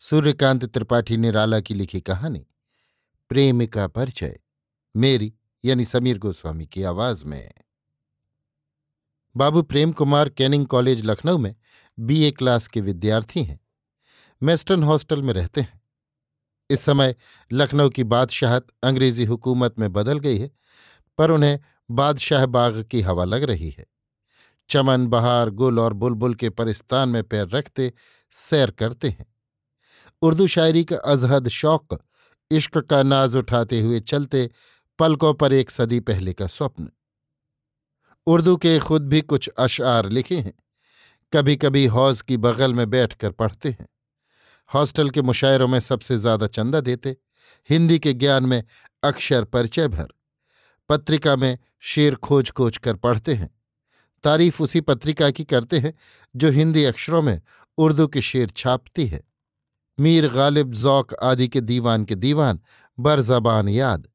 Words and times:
सूर्यकांत 0.00 0.64
त्रिपाठी 0.64 1.16
निराला 1.16 1.60
की 1.60 1.74
लिखी 1.74 2.00
कहानी, 2.00 2.46
प्रेम 3.28 3.66
का 3.66 3.86
परिचय, 3.86 4.40
मेरी, 4.96 5.34
यानी 5.64 5.84
समीर 5.84 6.18
गोस्वामी 6.18 6.66
की 6.66 6.82
आवाज़ 6.82 7.24
में। 7.24 7.54
बाबू 9.36 9.62
प्रेम 9.62 9.92
कुमार 9.92 10.28
कैनिंग 10.28 10.66
कॉलेज 10.66 11.04
लखनऊ 11.04 11.38
में 11.38 11.56
बीए 11.98 12.30
क्लास 12.30 12.68
के 12.68 12.80
विद्यार्थी 12.80 13.44
हैं। 13.44 13.60
मेस्टर्न 14.42 14.82
हॉस्टल 14.82 15.22
में 15.22 15.34
रहते 15.34 15.60
हैं। 15.60 15.80
इस 16.70 16.80
समय 16.80 17.16
लखनऊ 17.52 17.90
की 17.90 18.04
बादशाहत 18.04 18.66
अंग्रेज़ी 18.82 19.24
हुकूमत 19.24 19.78
में 19.78 19.92
बदल 19.92 20.18
गई 20.18 20.38
है, 20.38 20.50
पर 21.18 21.30
उन्हें 21.30 21.60
बादशाह 21.90 22.46
बाग 22.46 22.82
की 22.82 23.00
हवा 23.00 23.24
लग 23.24 23.42
रही 23.42 23.70
है। 23.70 23.86
चमन, 24.68 25.06
बहार, 25.06 25.50
गुल 25.50 25.78
और 25.78 25.92
बुलबुल 25.92 26.34
के 26.34 26.50
परिस्तान 26.50 27.08
में 27.08 27.24
पैर 27.24 27.48
रखते 27.48 27.92
सैर 28.30 28.70
करते 28.70 29.08
हैं। 29.08 29.37
उर्दू 30.22 30.46
शायरी 30.46 30.84
का 30.84 30.96
अजहद 30.96 31.48
शौक, 31.48 31.98
इश्क 32.50 32.78
का 32.78 33.02
नाज 33.02 33.36
उठाते 33.36 33.80
हुए 33.80 34.00
चलते 34.00 34.50
पलकों 34.98 35.34
पर 35.34 35.52
एक 35.52 35.70
सदी 35.70 36.00
पहले 36.00 36.32
का 36.32 36.46
स्वप्न। 36.46 36.88
उर्दू 38.26 38.56
के 38.56 38.78
खुद 38.78 39.08
भी 39.08 39.20
कुछ 39.20 39.48
अशार 39.48 40.08
लिखे 40.08 40.36
हैं। 40.36 40.52
कभी 41.32 41.56
कभी 41.56 41.86
हौज 41.86 42.22
की 42.22 42.36
बगल 42.36 42.74
में 42.74 42.90
बैठकर 42.90 43.30
पढ़ते 43.30 43.70
हैं। 43.70 43.88
हॉस्टल 44.70 45.10
के 45.10 45.22
मुशायरों 45.22 45.68
में 45.68 45.80
सबसे 45.80 46.16
ज़्यादा 46.16 46.46
चंदा 46.46 46.80
देते, 46.80 47.16
हिंदी 47.70 47.98
के 47.98 48.12
ज्ञान 48.12 48.46
में 48.46 48.62
अक्षर 49.02 49.44
परिचय 49.44 49.88
भर। 49.88 50.08
पत्रिका 50.88 51.36
में 51.36 51.58
शेर 51.80 52.14
खोज 52.14 52.50
खोज 52.50 52.78
कर 52.78 52.96
पढ़ते 52.96 53.34
हैं। 53.34 53.50
तारीफ़ 54.24 54.62
उसी 54.62 54.80
पत्रिका 54.80 55.30
की 55.30 55.44
करते 55.44 55.78
हैं 55.78 55.94
जो 56.36 56.50
हिंदी 56.50 56.84
अक्षरों 56.84 57.22
में 57.22 57.40
उर्दू 57.78 58.06
के 58.06 58.20
शेर 58.20 58.50
छापती 58.50 59.06
है। 59.06 59.22
मीर 59.98 60.28
गालिब 60.28 60.72
जौक 60.72 61.14
आदि 61.14 61.48
के 61.48 61.60
दीवान 61.60 62.04
के 62.04 62.14
दीवान, 62.14 62.60
बर 62.98 63.20
जबान 63.20 63.68
याद, 63.68 64.08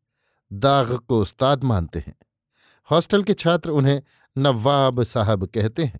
दाग 0.51 0.97
को 0.97 1.21
उस्ताद 1.21 1.63
मानते 1.63 1.99
हैं। 1.99 2.15
हॉस्टल 2.89 3.23
के 3.23 3.33
छात्र 3.33 3.69
उन्हें 3.69 4.01
नवाब 4.37 5.03
साहब 5.03 5.45
कहते 5.45 5.83
हैं। 5.83 5.99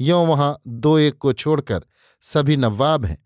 यों 0.00 0.26
वहाँ 0.26 0.58
दो 0.66 0.98
एक 0.98 1.18
को 1.18 1.32
छोड़कर 1.32 1.84
सभी 2.20 2.56
नवाब 2.56 3.04
हैं, 3.04 3.18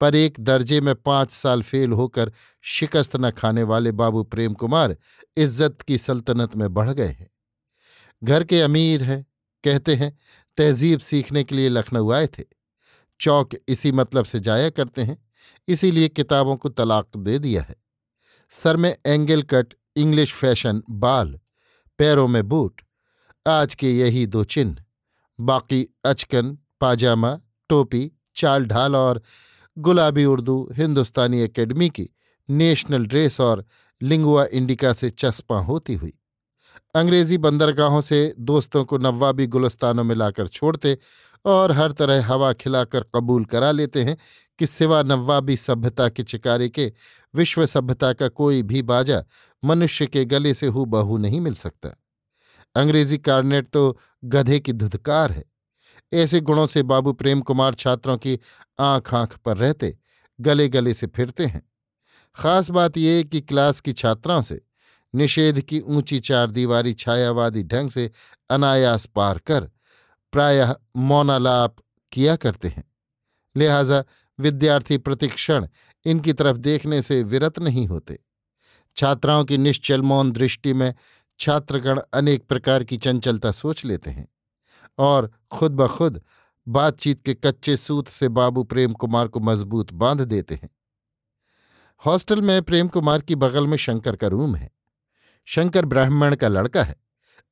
पर 0.00 0.14
एक 0.14 0.40
दर्जे 0.40 0.80
में 0.80 0.94
पाँच 0.94 1.30
साल 1.30 1.62
फेल 1.62 1.92
होकर 1.92 2.32
शिकस्त 2.62 3.16
न 3.16 3.30
खाने 3.30 3.62
वाले 3.62 3.92
बाबू 3.92 4.22
प्रेम 4.22 4.54
कुमार 4.54 4.96
इज़्ज़त 5.36 5.82
की 5.82 5.98
सल्तनत 5.98 6.56
में 6.56 6.74
बढ़ 6.74 6.90
गए 6.90 7.08
हैं। 7.08 7.30
घर 8.22 8.44
के 8.44 8.60
अमीर 8.60 9.02
हैं, 9.02 9.24
कहते 9.64 9.94
हैं, 9.94 10.18
तहजीब 10.58 11.00
सीखने 11.00 11.44
के 11.44 11.54
लिए 11.54 11.68
लखनऊ 11.68 12.10
आए 12.12 12.26
थे। 12.26 12.44
चौक 13.20 13.50
इसी 13.68 13.92
मतलब 13.92 14.24
से 14.24 14.40
जाया 14.40 14.70
करते 14.70 15.02
हैं। 15.02 15.23
इसीलिए 15.68 16.08
किताबों 16.08 16.56
को 16.56 16.68
तलाक 16.68 17.16
दे 17.16 17.38
दिया 17.38 17.62
है। 17.62 17.74
सर 18.50 18.76
में 18.76 18.96
एंगल 19.06 19.42
कट, 19.42 19.74
इंग्लिश 19.96 20.32
फ़ैशन, 20.32 20.82
बाल, 20.90 21.38
पैरों 21.98 22.28
में 22.28 22.48
बूट, 22.48 22.80
आज 23.46 23.74
के 23.74 23.98
यही 23.98 24.26
दो 24.26 24.44
चिन्ह, 24.44 24.84
बाकी 25.40 25.86
अचकन, 26.04 26.58
पाजामा, 26.80 27.38
टोपी, 27.68 28.10
चाल 28.36 28.66
ढाल 28.66 28.96
और 28.96 29.22
गुलाबी 29.78 30.24
उर्दू, 30.24 30.70
हिंदुस्तानी 30.72 31.40
एकेडमी 31.40 31.88
की 31.88 32.10
नेशनल 32.50 33.06
ड्रेस 33.06 33.40
और 33.40 33.64
लिंगुआ 34.02 34.44
इंडिका 34.44 34.92
से 34.92 35.10
चस्पा 35.10 35.58
होती 35.58 35.94
हुई। 35.94 36.12
अंग्रेज़ी 36.94 37.38
बंदरगाहों 37.38 38.00
से 38.00 38.34
दोस्तों 38.38 38.84
को 38.84 38.98
नवाबी 38.98 39.46
गुलस्तानों 39.46 40.04
में 40.04 40.14
लाकर 40.16 40.48
छोड़ते 40.48 40.98
और 41.44 41.72
हर 41.72 41.92
तरह 41.92 42.26
हवा 42.26 42.52
खिलाकर 42.52 43.04
कबूल 43.14 43.44
करा 43.44 43.70
लेते 43.70 44.02
हैं 44.02 44.16
कि 44.58 44.66
सिवा 44.66 45.02
नवाबी 45.02 45.56
सभ्यता 45.56 46.08
के 46.08 46.22
चिकारे 46.22 46.68
के, 46.68 46.92
विश्व 47.34 47.66
सभ्यता 47.66 48.12
का 48.12 48.28
कोई 48.28 48.62
भी 48.62 48.82
बाजा 48.82 49.24
मनुष्य 49.64 50.06
के 50.06 50.24
गले 50.24 50.54
से 50.54 50.66
हु 50.66 50.84
बहू 50.84 51.16
नहीं 51.16 51.40
मिल 51.40 51.54
सकता। 51.54 51.96
अंग्रेज़ी 52.74 53.18
कार्नेट 53.18 53.68
तो 53.68 53.98
गधे 54.24 54.60
की 54.60 54.72
धुधकार 54.72 55.32
है। 55.32 55.44
ऐसे 56.12 56.40
गुणों 56.40 56.66
से 56.66 56.82
बाबू 56.82 57.12
प्रेम 57.12 57.40
कुमार 57.40 57.74
छात्रों 57.74 58.16
की 58.18 58.38
आँख 58.80 59.14
आँख 59.14 59.36
पर 59.36 59.56
रहते, 59.56 59.98
गले 60.40 60.68
गले 60.68 60.94
से 60.94 61.06
फिरते 61.06 61.46
हैं। 61.46 61.62
खास 62.36 62.70
बात 62.70 62.96
यह 62.96 63.22
कि 63.22 63.40
क्लास 63.40 63.80
की 63.80 63.92
छात्राओं 63.92 64.42
से 64.42 64.60
निषेध 65.14 65.60
की 65.60 65.80
ऊँची 65.80 66.20
चार 66.20 66.50
दीवारी 66.50 66.92
छायावादी 66.92 67.62
ढंग 67.62 67.90
से 67.90 68.10
अनायास 68.50 69.06
पार 69.06 69.38
कर 69.38 69.70
प्रायः 70.32 70.74
मौनालाप 70.96 71.76
किया 72.12 72.36
करते 72.36 72.68
हैं। 72.68 72.84
लिहाजा 73.56 74.02
विद्यार्थी 74.38 74.98
प्रतिक्षण 74.98 75.66
इनकी 76.04 76.32
तरफ़ 76.32 76.56
देखने 76.56 77.02
से 77.02 77.22
विरत 77.22 77.58
नहीं 77.58 77.86
होते। 77.86 78.18
छात्राओं 78.96 79.44
की 79.44 79.58
निश्चल 79.58 80.02
मौन 80.02 80.32
दृष्टि 80.32 80.72
में 80.72 80.94
छात्रगण 81.40 82.00
अनेक 82.12 82.44
प्रकार 82.44 82.84
की 82.84 82.96
चंचलता 82.96 83.52
सोच 83.52 83.84
लेते 83.84 84.10
हैं 84.10 84.28
और 84.98 85.32
खुद 85.50 85.72
ब 85.72 85.86
खुद 85.86 86.22
बातचीत 86.68 87.20
के 87.20 87.34
कच्चे 87.34 87.76
सूत 87.76 88.08
से 88.08 88.28
बाबू 88.28 88.64
प्रेम 88.64 88.92
कुमार 88.92 89.28
को 89.28 89.40
मज़बूत 89.40 89.92
बाँध 89.92 90.20
देते 90.20 90.54
हैं। 90.54 90.70
हॉस्टल 92.06 92.42
में 92.42 92.62
प्रेम 92.62 92.88
कुमार 92.88 93.20
की 93.20 93.34
बगल 93.34 93.66
में 93.66 93.76
शंकर 93.76 94.16
का 94.16 94.26
रूम 94.26 94.56
है। 94.56 94.70
शंकर 95.44 95.84
ब्राह्मण 95.84 96.34
का 96.34 96.48
लड़का 96.48 96.82
है। 96.82 96.96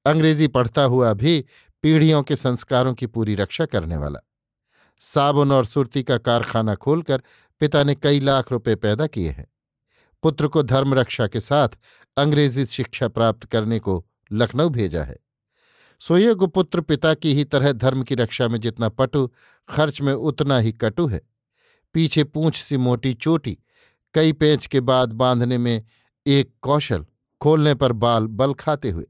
अंग्रेज़ी 0.06 0.48
पढ़ता 0.48 0.82
हुआ 0.82 1.12
भी 1.12 1.44
पीढ़ियों 1.82 2.22
के 2.22 2.36
संस्कारों 2.36 2.94
की 2.94 3.06
पूरी 3.06 3.34
रक्षा 3.34 3.66
करने 3.66 3.96
वाला। 3.96 4.20
साबुन 5.04 5.52
और 5.52 5.64
सुरती 5.64 6.02
का 6.02 6.18
कारखाना 6.18 6.74
खोलकर 6.74 7.22
पिता 7.60 7.84
ने 7.84 7.94
कई 7.94 8.20
लाख 8.20 8.52
रुपए 8.52 8.74
पैदा 8.74 9.06
किए 9.06 9.28
हैं। 9.28 9.46
पुत्र 10.22 10.48
को 10.48 10.62
धर्म 10.62 10.94
रक्षा 10.94 11.26
के 11.26 11.40
साथ 11.40 11.68
अंग्रेज़ी 12.16 12.66
शिक्षा 12.66 13.08
प्राप्त 13.08 13.44
करने 13.44 13.78
को 13.78 14.06
लखनऊ 14.32 14.68
भेजा 14.68 15.02
है। 15.02 15.16
सोयोग 16.00 16.46
पुत्र 16.46 16.80
पिता 16.80 17.14
की 17.14 17.34
ही 17.34 17.44
तरह 17.44 17.72
धर्म 17.72 18.02
की 18.02 18.14
रक्षा 18.14 18.48
में 18.48 18.60
जितना 18.60 18.88
पटु, 18.88 19.30
खर्च 19.68 20.00
में 20.00 20.12
उतना 20.12 20.58
ही 20.58 20.72
कटु 20.72 21.06
है। 21.06 21.20
पीछे 21.94 22.24
पूंछ 22.24 22.62
सी 22.62 22.76
मोटी 22.76 23.14
चोटी, 23.14 23.58
कई 24.14 24.32
पेंच 24.32 24.66
के 24.66 24.80
बाद 24.80 25.12
बांधने 25.12 25.58
में 25.58 25.84
एक 26.26 26.54
कौशल, 26.62 27.06
खोलने 27.40 27.74
पर 27.74 27.92
बाल 27.92 28.26
बल 28.26 28.54
खाते 28.54 28.90
हुए। 28.90 29.06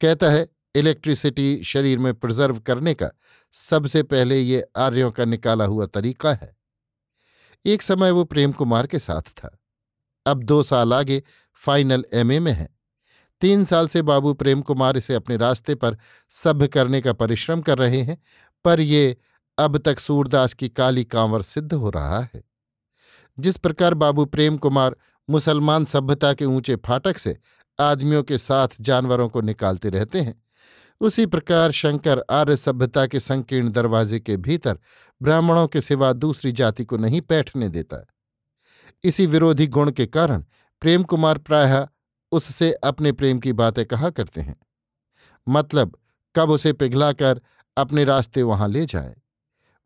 कहता 0.00 0.30
है, 0.30 0.48
इलेक्ट्रिसिटी 0.74 1.62
शरीर 1.64 1.98
में 1.98 2.14
प्रिजर्व 2.14 2.58
करने 2.58 2.94
का 2.94 3.10
सबसे 3.52 4.02
पहले 4.02 4.40
ये 4.40 4.64
आर्यों 4.76 5.10
का 5.10 5.24
निकाला 5.24 5.64
हुआ 5.64 5.86
तरीका 5.86 6.32
है। 6.32 6.56
एक 7.66 7.82
समय 7.82 8.10
वो 8.10 8.24
प्रेम 8.24 8.52
कुमार 8.52 8.86
के 8.86 8.98
साथ 8.98 9.22
था। 9.22 9.58
अब 10.26 10.42
दो 10.42 10.62
साल 10.62 10.94
आगे 10.94 11.22
फाइनल 11.54 12.04
एमए 12.12 12.40
में 12.40 12.52
है। 12.52 12.78
तीन 13.40 13.64
साल 13.64 13.88
से 13.88 14.02
बाबू 14.02 14.34
प्रेम 14.34 14.60
कुमार 14.60 14.96
इसे 14.96 15.14
अपने 15.14 15.36
रास्ते 15.36 15.74
पर 15.74 15.98
सभ्य 16.30 16.68
करने 16.68 17.00
का 17.00 17.12
परिश्रम 17.12 17.60
कर 17.60 17.78
रहे 17.78 18.02
हैं, 18.02 18.22
पर 18.64 18.80
ये 18.80 19.16
अब 19.58 19.78
तक 19.78 19.98
सूरदास 19.98 20.54
की 20.54 20.68
काली 20.68 21.04
कांवर 21.04 21.42
सिद्ध 21.42 21.72
हो 21.72 21.90
रहा 21.90 22.20
है। 22.20 22.44
जिस 23.38 23.56
प्रकार 23.56 23.94
बाबू 23.94 24.24
प्रेम 24.24 24.56
कुमार 24.56 24.96
मुसलमान 25.30 25.84
सभ्यता 25.84 26.34
के 26.34 26.44
ऊँचे 26.44 26.76
फाटक 26.76 27.18
से 27.18 27.38
आदमियों 27.80 28.22
के 28.22 28.38
साथ 28.38 28.68
जानवरों 28.80 29.28
को 29.28 29.40
निकालते 29.40 29.88
रहते 29.88 30.20
हैं 30.20 30.41
उसी 31.02 31.26
प्रकार 31.26 31.72
शंकर 31.72 32.24
आर्य 32.30 32.56
सभ्यता 32.56 33.06
के 33.06 33.20
संकीर्ण 33.20 33.70
दरवाजे 33.70 34.20
के 34.20 34.36
भीतर 34.36 34.78
ब्राह्मणों 35.22 35.68
के 35.68 35.80
सिवा 35.80 36.12
दूसरी 36.12 36.52
जाति 36.52 36.84
को 36.84 36.96
नहीं 36.96 37.20
बैठने 37.28 37.68
देता। 37.68 38.06
इसी 39.04 39.26
विरोधी 39.26 39.66
गुण 39.66 39.90
के 39.90 40.06
कारण 40.06 40.44
प्रेम 40.80 41.02
कुमार 41.02 41.38
प्रायः 41.38 41.88
उससे 42.32 42.72
अपने 42.72 43.12
प्रेम 43.12 43.38
की 43.38 43.52
बातें 43.52 43.86
कहा 43.86 44.10
करते 44.10 44.40
हैं। 44.40 44.56
मतलब 45.48 45.98
कब 46.36 46.50
उसे 46.50 46.72
पिघलाकर 46.72 47.40
अपने 47.76 48.04
रास्ते 48.04 48.42
वहाँ 48.42 48.68
ले 48.68 48.86
जाए। 48.86 49.16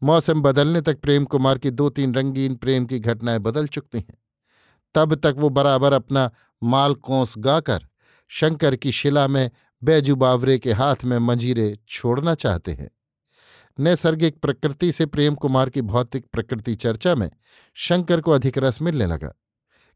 मौसम 0.03 0.43
बदलने 0.43 0.81
तक 0.81 1.01
प्रेम 1.01 1.25
कुमार 1.25 1.59
की 1.59 1.71
दो 1.71 1.89
तीन 1.89 2.15
रंगीन 2.15 2.55
प्रेम 2.55 2.87
की 2.87 2.99
घटनाएँ 2.99 3.39
बदल 3.39 3.67
चुकती 3.67 3.99
हैं। 3.99 4.19
तब 4.95 5.15
तक 5.15 5.35
वो 5.37 5.49
बराबर 5.49 5.93
अपना 5.93 6.31
माल 6.63 6.95
कोंस 6.95 7.35
गाकर 7.39 7.89
शंकर 8.29 8.77
की 8.77 8.93
शिला 8.93 9.27
में 9.29 9.51
बैजू 9.83 10.17
बावरे 10.17 10.59
के 10.59 10.73
हाथ 10.73 11.05
में 11.05 11.19
मंजीरे 11.19 11.77
छोड़ना 11.89 12.35
चाहते 12.35 12.73
हैं। 12.73 12.91
नैसर्गिक 13.79 14.37
प्रकृति 14.37 14.91
से 14.93 15.07
प्रेम 15.07 15.35
कुमार 15.35 15.71
की 15.71 15.83
भौतिक 15.83 16.27
प्रकृति 16.33 16.75
चर्चा 16.75 17.15
में 17.15 17.31
शंकर 17.77 18.21
को 18.21 18.31
अधिक 18.31 18.59
रस 18.59 18.81
मिलने 18.83 19.07
लगा, 19.07 19.33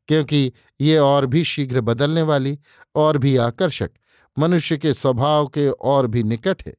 क्योंकि 0.09 0.53
ये 0.81 0.99
और 0.99 1.27
भी 1.27 1.45
शीघ्र 1.45 1.81
बदलने 1.81 2.23
वाली 2.23 2.59
और 2.95 3.19
भी 3.19 3.37
आकर्षक, 3.37 3.91
मनुष्य 4.37 4.77
के 4.77 4.93
स्वभाव 4.95 5.47
के 5.47 5.69
और 5.69 6.07
भी 6.07 6.23
निकट 6.23 6.67
है। 6.67 6.75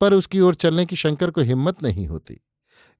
पर 0.00 0.14
उसकी 0.14 0.40
ओर 0.40 0.54
चलने 0.54 0.86
की 0.86 0.96
शंकर 0.96 1.30
को 1.30 1.40
हिम्मत 1.40 1.82
नहीं 1.82 2.06
होती, 2.06 2.40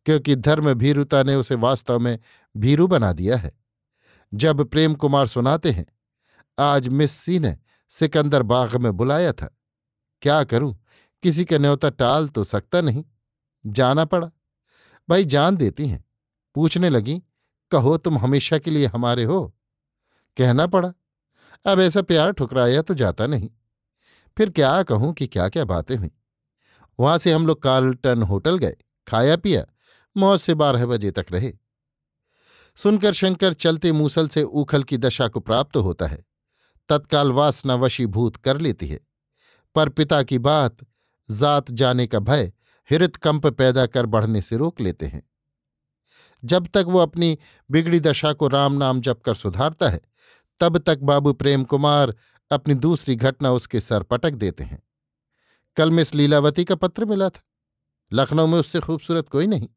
क्योंकि 0.06 0.36
धर्म 0.36 0.72
भीरुता 0.74 1.22
ने 1.22 1.34
उसे 1.34 1.54
वास्तव 1.56 1.98
में 1.98 2.18
भीरू 2.54 2.86
बना 2.86 3.12
दिया 3.12 3.36
है। 3.36 3.52
जब 4.32 4.64
प्रेम 4.64 4.94
कुमार 4.94 5.26
सुनाते 5.26 5.70
हैं, 5.70 5.86
आज 6.58 6.88
मिस 6.88 7.12
सी 7.12 7.38
ने 7.38 7.56
सिकंदर 7.88 8.42
बाग 8.42 8.76
में 8.76 8.96
बुलाया 8.96 9.32
था। 9.32 9.56
क्या 10.22 10.44
करूँ? 10.44 10.84
किसी 11.22 11.44
का 11.44 11.58
न्योता 11.58 11.90
टाल 11.90 12.28
तो 12.28 12.44
सकता 12.44 12.80
नहीं। 12.80 13.04
जाना 13.66 14.04
पड़ा। 14.04 14.30
भाई 15.08 15.24
जान 15.24 15.56
देती 15.56 15.86
हैं। 15.86 16.04
पूछने 16.54 16.90
लगी, 16.90 17.22
कहो 17.70 17.96
तुम 17.96 18.18
हमेशा 18.18 18.58
के 18.58 18.70
लिए 18.70 18.86
हमारे 18.86 19.24
हो? 19.24 19.56
कहना 20.36 20.66
पड़ा। 20.66 20.92
अब 21.66 21.80
ऐसा 21.80 22.02
प्यार 22.02 22.32
ठुकराया 22.32 22.82
तो 22.82 22.94
जाता 22.94 23.26
नहीं। 23.26 23.50
फिर 24.38 24.50
क्या 24.50 24.82
कहूँ 24.82 25.12
कि 25.12 25.26
क्या 25.26 25.48
क्या 25.48 25.64
बातें 25.64 25.96
हुई? 25.96 26.10
वहाँ 27.00 27.18
से 27.18 27.32
हम 27.32 27.46
लोग 27.46 27.62
कार्लटन 27.62 28.22
होटल 28.22 28.58
गए। 28.58 28.76
खाया 29.08 29.36
पिया। 29.36 29.66
मौज 30.16 30.40
से 30.40 30.54
बारह 30.54 30.86
बजे 30.86 31.10
तक 31.10 31.26
रहे। 31.30 31.52
सुनकर 32.76 33.12
शंकर 33.12 33.52
चलते 33.52 33.92
मूसल 33.92 34.28
से 34.28 34.42
उखल 34.42 34.82
की 34.82 34.98
दशा 34.98 35.28
को 35.28 35.40
प्राप्त 35.40 35.76
होता 35.76 36.06
है। 36.06 36.24
तत्काल 36.88 37.32
वासना 37.32 37.74
वशीभूत 37.74 38.36
कर 38.36 38.60
लेती 38.60 38.86
है। 38.88 39.00
पर 39.74 39.88
पिता 39.88 40.22
की 40.22 40.38
बात, 40.38 40.76
जात 41.30 41.70
जाने 41.70 42.06
का 42.06 42.18
भय 42.18 42.52
हृत 42.90 43.16
कंप 43.16 43.46
पैदा 43.46 43.86
कर 43.86 44.06
बढ़ने 44.06 44.42
से 44.42 44.56
रोक 44.56 44.80
लेते 44.80 45.06
हैं। 45.06 45.30
जब 46.44 46.66
तक 46.66 46.84
वो 46.88 46.98
अपनी 46.98 47.38
बिगड़ी 47.70 48.00
दशा 48.00 48.32
को 48.32 48.48
राम 48.48 48.72
नाम 48.72 49.00
जप 49.00 49.20
कर 49.20 49.34
सुधारता 49.34 49.88
है, 49.88 50.00
तब 50.60 50.78
तक 50.78 50.98
बाबू 50.98 51.32
प्रेम 51.32 51.64
कुमार 51.64 52.16
अपनी 52.50 52.74
दूसरी 52.74 53.16
घटना 53.16 53.52
उसके 53.52 53.80
सर 53.80 54.02
पटक 54.02 54.30
देते 54.30 54.64
हैं। 54.64 54.82
कल 55.76 55.90
मिस 55.90 56.14
लीलावती 56.14 56.64
का 56.64 56.74
पत्र 56.74 57.04
मिला 57.04 57.28
था। 57.28 57.42
लखनऊ 58.12 58.46
में 58.46 58.58
उससे 58.58 58.80
खूबसूरत 58.80 59.28
कोई 59.28 59.46
नहीं। 59.46 59.68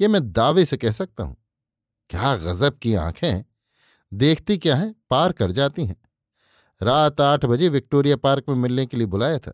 ये 0.00 0.08
मैं 0.08 0.32
दावे 0.32 0.64
से 0.64 0.76
कह 0.76 0.90
सकता 0.90 1.22
हूँ। 1.22 1.36
क्या 2.10 2.36
गजब 2.36 2.78
की 2.78 2.94
आँखें 2.94 3.44
देखती 4.14 4.58
क्या 4.58 4.76
हैं, 4.76 4.94
पार 5.10 5.32
कर 5.32 5.50
जाती 5.50 5.84
हैं। 5.84 6.01
रात 6.82 7.20
आठ 7.20 7.44
बजे 7.44 7.68
विक्टोरिया 7.68 8.16
पार्क 8.18 8.44
में 8.48 8.56
मिलने 8.56 8.86
के 8.86 8.96
लिए 8.96 9.06
बुलाया 9.06 9.38
था। 9.38 9.52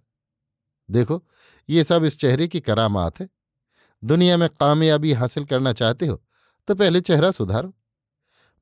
देखो, 0.88 1.22
ये 1.68 1.84
सब 1.84 2.04
इस 2.04 2.18
चेहरे 2.20 2.48
की 2.48 2.60
करामात 2.60 3.20
है। 3.20 3.28
दुनिया 4.02 4.36
में 4.36 4.48
कामयाबी 4.50 5.12
हासिल 5.14 5.44
करना 5.44 5.72
चाहते 5.72 6.06
हो 6.06 6.22
तो 6.68 6.74
पहले 6.74 7.00
चेहरा 7.00 7.30
सुधारो। 7.30 7.74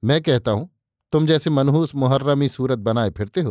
मैं 0.03 0.21
कहता 0.23 0.51
हूँ, 0.51 0.69
तुम 1.13 1.27
जैसे 1.27 1.51
मनहूस 1.51 1.95
मुहर्रमी 1.95 2.49
सूरत 2.49 2.79
बनाए 2.81 3.11
फिरते 3.11 3.41
हो, 3.41 3.51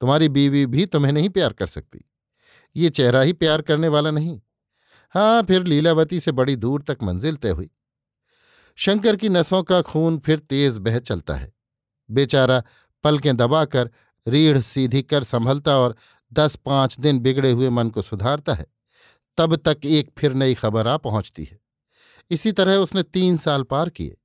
तुम्हारी 0.00 0.28
बीवी 0.28 0.64
भी 0.66 0.86
तुम्हें 0.86 1.12
नहीं 1.12 1.28
प्यार 1.30 1.52
कर 1.52 1.66
सकती। 1.68 2.04
ये 2.76 2.90
चेहरा 2.90 3.20
ही 3.20 3.32
प्यार 3.34 3.62
करने 3.62 3.88
वाला 3.88 4.10
नहीं। 4.10 4.40
हाँ 5.14 5.42
फिर 5.42 5.64
लीलावती 5.64 6.20
से 6.20 6.32
बड़ी 6.32 6.56
दूर 6.56 6.82
तक 6.82 7.02
मंजिल 7.02 7.36
तय 7.36 7.50
हुई। 7.50 7.70
शंकर 8.78 9.16
की 9.16 9.28
नसों 9.28 9.62
का 9.62 9.80
खून 9.82 10.18
फिर 10.18 10.38
तेज 10.40 10.78
बह 10.78 10.98
चलता 11.00 11.34
है। 11.34 11.52
बेचारा 12.08 12.62
पलकें 13.04 13.36
दबाकर 13.36 13.90
रीढ़ 14.28 14.58
सीधी 14.58 15.02
कर 15.02 15.24
संभलता 15.24 15.78
और 15.78 15.96
दस 16.32 16.56
पाँच 16.56 17.00
दिन 17.00 17.18
बिगड़े 17.18 17.50
हुए 17.50 17.70
मन 17.70 17.90
को 17.90 18.02
सुधारता 18.02 18.54
है। 18.54 18.66
तब 19.38 19.56
तक 19.56 19.76
एक 19.84 20.10
फिर 20.18 20.32
नई 20.32 20.54
खबर 20.54 20.88
आ 20.88 20.96
पहुँचती 20.96 21.44
है। 21.44 21.60
इसी 22.30 22.52
तरह 22.52 22.76
उसने 22.76 23.02
तीन 23.02 23.36
साल 23.36 23.62
पार 23.62 23.88
किए। 23.88 24.16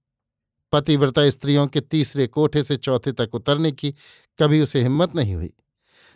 पतिव्रता 0.72 1.30
स्त्रियों 1.30 1.68
के 1.68 1.82
तीसरे 1.82 2.28
कोठे 2.28 2.64
से 2.64 2.78
चौथे 2.78 3.12
तक 3.12 3.30
उतरने 3.34 3.72
की 3.72 3.96
कभी 4.40 4.62
उसे 4.62 4.82
हिम्मत 4.82 5.16
नहीं 5.16 5.36
हुई। 5.36 5.54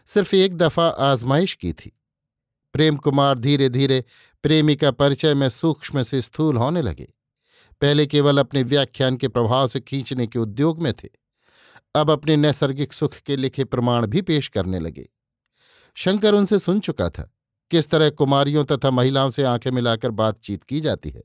सिर्फ़ 0.06 0.36
एक 0.36 0.58
दफ़ा 0.58 0.88
आजमाइश 0.88 1.54
की 1.54 1.74
थी। 1.74 2.00
प्रेम 2.74 2.98
कुमार 2.98 3.40
धीरे 3.40 3.70
धीरे 3.70 4.04
प्रेमी 4.44 4.76
का 4.76 4.92
परिचय 4.92 5.34
में 5.34 5.50
सूक्ष्म 5.50 6.04
से 6.04 6.22
स्थूल 6.22 6.58
होने 6.58 6.82
लगे। 6.82 7.14
पहले 7.82 8.06
केवल 8.06 8.38
अपने 8.38 8.64
व्याख्यान 8.64 9.18
के 9.18 9.28
प्रभाव 9.28 9.68
से 9.68 9.80
खींचने 9.80 10.28
के 10.28 10.40
उद्योग 10.40 10.82
में 10.82 10.94
थे। 10.94 11.10
अब 11.96 12.12
अपने 12.12 12.36
नैसर्गिक 12.38 12.94
सुख 12.94 13.16
के 13.18 13.36
लिखे 13.36 13.64
प्रमाण 13.64 14.08
भी 14.08 14.22
पेश 14.22 14.48
करने 14.48 14.80
लगे। 14.80 15.08
शंकर 15.98 16.34
उनसे 16.34 16.60
सुन 16.60 16.80
चुका 16.80 17.10
था, 17.10 17.30
किस 17.72 17.90
तरह 17.90 18.10
कुमारियों 18.10 18.64
तथा 18.66 18.92
महिलाओं 18.92 19.30
से 19.30 19.44
आँखें 19.44 19.70
मिलाकर 19.72 20.12
बातचीत 20.12 20.64
की 20.64 20.82
जाती 20.82 21.10
है। 21.10 21.24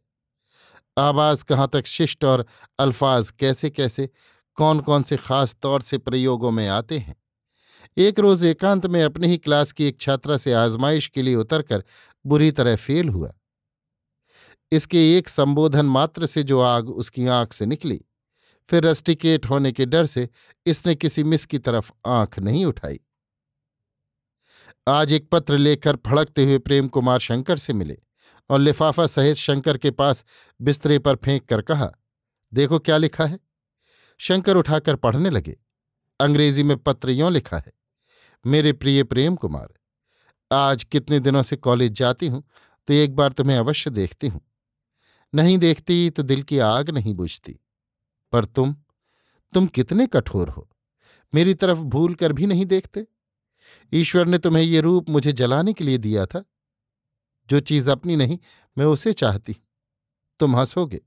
आवाज़ 0.98 1.44
कहाँ 1.44 1.68
तक 1.72 1.86
शिष्ट 1.86 2.24
और 2.24 2.44
अल्फाज 2.78 3.30
कैसे 3.30 3.70
कैसे 3.70 4.08
कौन 4.58 4.80
कौन 4.80 5.02
से 5.02 5.16
खास 5.16 5.56
तौर 5.62 5.82
से 5.82 5.98
प्रयोगों 5.98 6.50
में 6.50 6.66
आते 6.68 6.98
हैं? 6.98 7.14
एक 7.96 8.18
रोज 8.20 8.44
एकांत 8.44 8.86
में 8.86 9.02
अपने 9.02 9.28
ही 9.28 9.38
क्लास 9.38 9.72
की 9.72 9.84
एक 9.84 10.00
छात्रा 10.00 10.36
से 10.36 10.52
आजमाइश 10.52 11.06
के 11.06 11.22
लिए 11.22 11.34
उतरकर 11.34 11.84
बुरी 12.24 12.50
तरह 12.50 12.76
फेल 12.76 13.08
हुआ। 13.08 13.32
इसके 14.72 15.18
एक 15.18 15.28
संबोधन 15.28 15.86
मात्र 15.86 16.26
से 16.26 16.42
जो 16.42 16.60
आग 16.60 16.88
उसकी 16.88 17.26
आँख 17.26 17.52
से 17.52 17.66
निकली। 17.66 18.00
फिर 18.70 18.84
रस्टिकेट 18.84 19.46
होने 19.46 19.72
के 19.72 19.86
डर 19.86 20.06
से 20.06 20.28
इसने 20.66 20.94
किसी 20.94 21.24
मिस 21.24 21.46
की 21.46 21.58
तरफ़ 21.60 21.90
आँख 22.08 22.38
नहीं 22.38 22.64
उठाई। 22.64 23.00
आज 24.86 25.12
एक 25.12 25.28
पत्र 25.32 25.58
लेकर 25.58 25.96
फड़कते 26.06 26.44
हुए 26.44 26.58
प्रेम 26.60 26.88
कुमार 26.88 27.18
शंकर 27.20 27.58
से 27.58 27.72
मिले 27.72 27.96
और 28.50 28.60
लिफाफा 28.60 29.06
सहित 29.06 29.36
शंकर 29.36 29.78
के 29.78 29.90
पास 29.92 30.24
बिस्तरे 30.60 30.98
पर 30.98 31.16
फेंक 31.16 31.44
कर 31.44 31.62
कहा, 31.62 31.90
देखो 32.52 32.78
क्या 32.78 32.96
लिखा 32.96 33.24
है? 33.24 33.38
शंकर 34.20 34.56
उठाकर 34.56 34.96
पढ़ने 34.96 35.30
लगे। 35.30 35.56
अंग्रेज़ी 36.20 36.62
में 36.62 36.76
पत्र 36.78 37.10
यों 37.10 37.32
लिखा 37.32 37.56
है, 37.56 37.72
मेरे 38.44 38.72
प्रिय 38.74 39.02
प्रेम 39.04 39.36
कुमार, 39.36 39.68
आज 40.50 40.84
कितने 40.84 41.20
दिनों 41.20 41.42
से 41.42 41.56
कॉलेज 41.58 41.92
जाती 41.92 42.28
हूँ 42.28 42.42
तो 42.88 42.94
एक 42.94 43.14
बार 43.16 43.32
तुम्हें 43.32 43.56
अवश्य 43.56 43.90
देखती 43.92 44.28
हूँ। 44.28 44.40
नहीं 45.32 45.58
देखती 45.58 46.08
तो 46.10 46.22
दिल 46.22 46.42
की 46.42 46.58
आग 46.60 46.90
नहीं 46.90 47.14
बुझती। 47.14 47.58
पर 48.32 48.44
तुम 48.44 48.76
तुम 49.52 49.66
कितने 49.66 50.06
कठोर 50.06 50.48
हो। 50.48 50.70
मेरी 51.34 51.54
तरफ़ 51.54 51.78
भूल 51.78 52.14
कर 52.14 52.32
भी 52.32 52.46
नहीं 52.46 52.66
देखते। 52.66 53.06
ईश्वर 53.92 54.26
ने 54.26 54.38
तुम्हें 54.38 54.64
ये 54.64 54.80
रूप 54.80 55.10
मुझे 55.10 55.32
जलाने 55.32 55.72
के 55.72 55.84
लिए 55.84 55.98
दिया 55.98 56.26
था। 56.26 56.44
जो 57.48 57.60
चीज़ 57.60 57.90
अपनी 57.90 58.16
नहीं, 58.16 58.38
मैं 58.78 58.84
उसे 58.84 59.12
चाहती। 59.12 59.56
तुम 60.40 60.56
हंसोगे। 60.56 61.00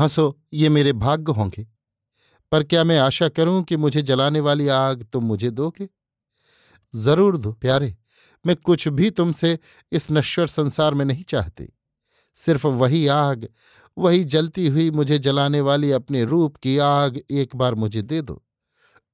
हंसो, 0.00 0.40
ये 0.52 0.68
मेरे 0.68 0.92
भाग्य 0.92 1.32
होंगे। 1.32 1.68
पर 2.52 2.64
क्या 2.64 2.84
मैं 2.84 2.98
आशा 2.98 3.28
करूँ 3.28 3.62
कि 3.62 3.76
मुझे 3.76 4.02
जलाने 4.02 4.40
वाली 4.40 4.68
आग 4.68 5.02
तुम 5.02 5.24
मुझे 5.24 5.50
दोगे? 5.50 5.88
ज़रूर 6.94 7.36
दो, 7.36 7.52
प्यारे। 7.52 7.96
मैं 8.46 8.56
कुछ 8.56 8.88
भी 8.88 9.10
तुमसे 9.10 9.58
इस 9.92 10.10
नश्वर 10.10 10.46
संसार 10.46 10.94
में 10.94 11.04
नहीं 11.04 11.22
चाहती। 11.22 11.68
सिर्फ़ 12.34 12.66
वही 12.66 13.06
आग 13.06 13.48
वही 13.98 14.24
जलती 14.24 14.66
हुई 14.66 14.90
मुझे 14.90 15.18
जलाने 15.18 15.60
वाली 15.60 15.90
अपने 15.90 16.24
रूप 16.24 16.56
की 16.56 16.78
आग 16.78 17.20
एक 17.30 17.56
बार 17.56 17.74
मुझे 17.74 18.02
दे 18.02 18.22
दो 18.22 18.42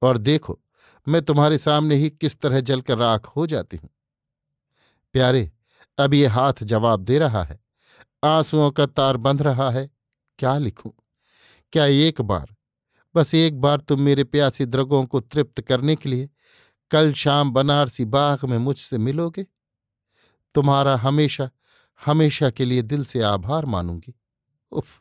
और 0.02 0.18
देखो, 0.18 0.61
मैं 1.09 1.23
तुम्हारे 1.23 1.59
सामने 1.59 1.95
ही 1.95 2.11
किस 2.11 2.40
तरह 2.40 2.61
जलकर 2.61 2.99
राख 2.99 3.26
हो 3.26 3.47
जाती 3.47 3.76
हूँ। 3.76 3.90
प्यारे, 5.12 5.52
अब 5.99 6.14
ये 6.14 6.26
हाथ 6.26 6.52
जवाब 6.62 7.00
दे 7.00 7.18
रहा 7.18 7.42
है। 7.42 7.61
आंसुओं 8.25 8.71
का 8.71 8.87
तार 8.87 9.16
बंध 9.16 9.42
रहा 9.42 9.71
है। 9.71 9.90
क्या 10.38 10.59
लिखूं? 10.59 10.90
क्या 11.73 11.85
एक 11.85 12.21
बार, 12.21 12.54
बस 13.14 13.35
एक 13.35 13.61
बार 13.61 13.80
तुम 13.80 14.00
मेरे 14.00 14.25
प्यासी 14.25 14.66
द्रगों 14.66 15.04
को 15.04 15.21
तृप्त 15.21 15.61
करने 15.61 15.97
के 15.97 16.09
लिए 16.09 16.30
कल 16.90 17.12
शाम 17.12 17.50
बनारसी 17.50 18.04
बाग 18.04 18.45
में 18.45 18.59
मुझसे 18.59 18.99
मिलोगे? 18.99 19.47
तुम्हारा 20.54 20.97
हमेशा 20.97 21.50
हमेशा 22.06 22.50
के 22.50 22.64
लिए 22.64 22.83
दिल 22.83 23.04
से 23.04 23.21
आभार 23.21 23.66
मानूँगी। 23.66 24.14
उफ। 24.73 25.01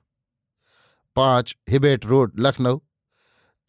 पाँच, 1.16 1.56
हिबेट 1.70 2.06
रोड, 2.06 2.40
लखनऊ। 2.40 2.80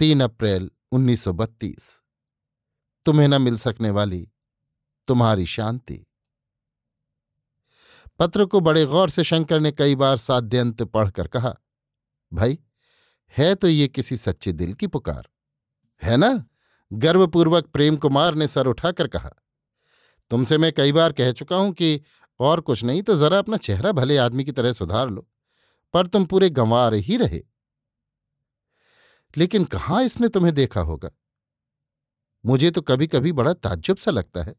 तीन 0.00 0.20
अप्रैल, 0.20 0.70
उन्नीस 0.92 1.24
सौ 1.24 1.32
बत्तीस। 1.32 1.88
तुम्हें 3.06 3.28
न 3.28 3.40
मिल 3.42 3.58
सकने 3.58 3.90
वाली 3.90 4.28
तुम्हारी 5.08 5.46
शांति। 5.46 6.04
पत्र 8.18 8.44
को 8.44 8.60
बड़े 8.60 8.84
गौर 8.84 9.10
से 9.10 9.24
शंकर 9.24 9.60
ने 9.60 9.72
कई 9.72 9.94
बार 9.94 10.16
साध्यंत 10.16 10.82
पढ़कर 10.82 11.26
कहा, 11.28 11.54
भाई, 12.32 12.58
है 13.34 13.54
तो 13.54 13.68
ये 13.68 13.88
किसी 13.88 14.16
सच्चे 14.16 14.52
दिल 14.52 14.72
की 14.74 14.86
पुकार, 14.86 15.28
है 16.02 16.16
ना? 16.16 16.44
गर्वपूर्वक 16.90 17.66
प्रेम 17.66 17.96
कुमार 17.96 18.34
ने 18.34 18.48
सर 18.48 18.66
उठाकर 18.66 19.08
कहा, 19.08 19.30
तुमसे 20.30 20.58
मैं 20.58 20.72
कई 20.72 20.92
बार 20.92 21.12
कह 21.12 21.32
चुका 21.32 21.56
हूँ 21.56 21.72
कि 21.72 22.00
और 22.40 22.60
कुछ 22.60 22.84
नहीं 22.84 23.02
तो 23.02 23.16
जरा 23.16 23.38
अपना 23.38 23.56
चेहरा 23.58 23.92
भले 23.92 24.16
आदमी 24.16 24.44
की 24.44 24.52
तरह 24.52 24.72
सुधार 24.72 25.08
लो। 25.10 25.28
पर 25.96 26.06
तुम 26.06 26.24
पूरे 26.24 26.50
गंवार 26.50 26.94
ही 26.94 27.16
रहे। 27.16 27.42
लेकिन 29.36 29.64
कहाँ 29.64 30.04
इसने 30.04 30.28
तुम्हें 30.28 30.54
देखा 30.54 30.80
होगा? 30.80 31.10
मुझे 32.46 32.70
तो 32.70 32.80
कभी 32.82 33.06
कभी 33.06 33.32
बड़ा 33.32 33.52
ताज्जुब 33.52 33.96
सा 33.96 34.10
लगता 34.10 34.42
है। 34.42 34.54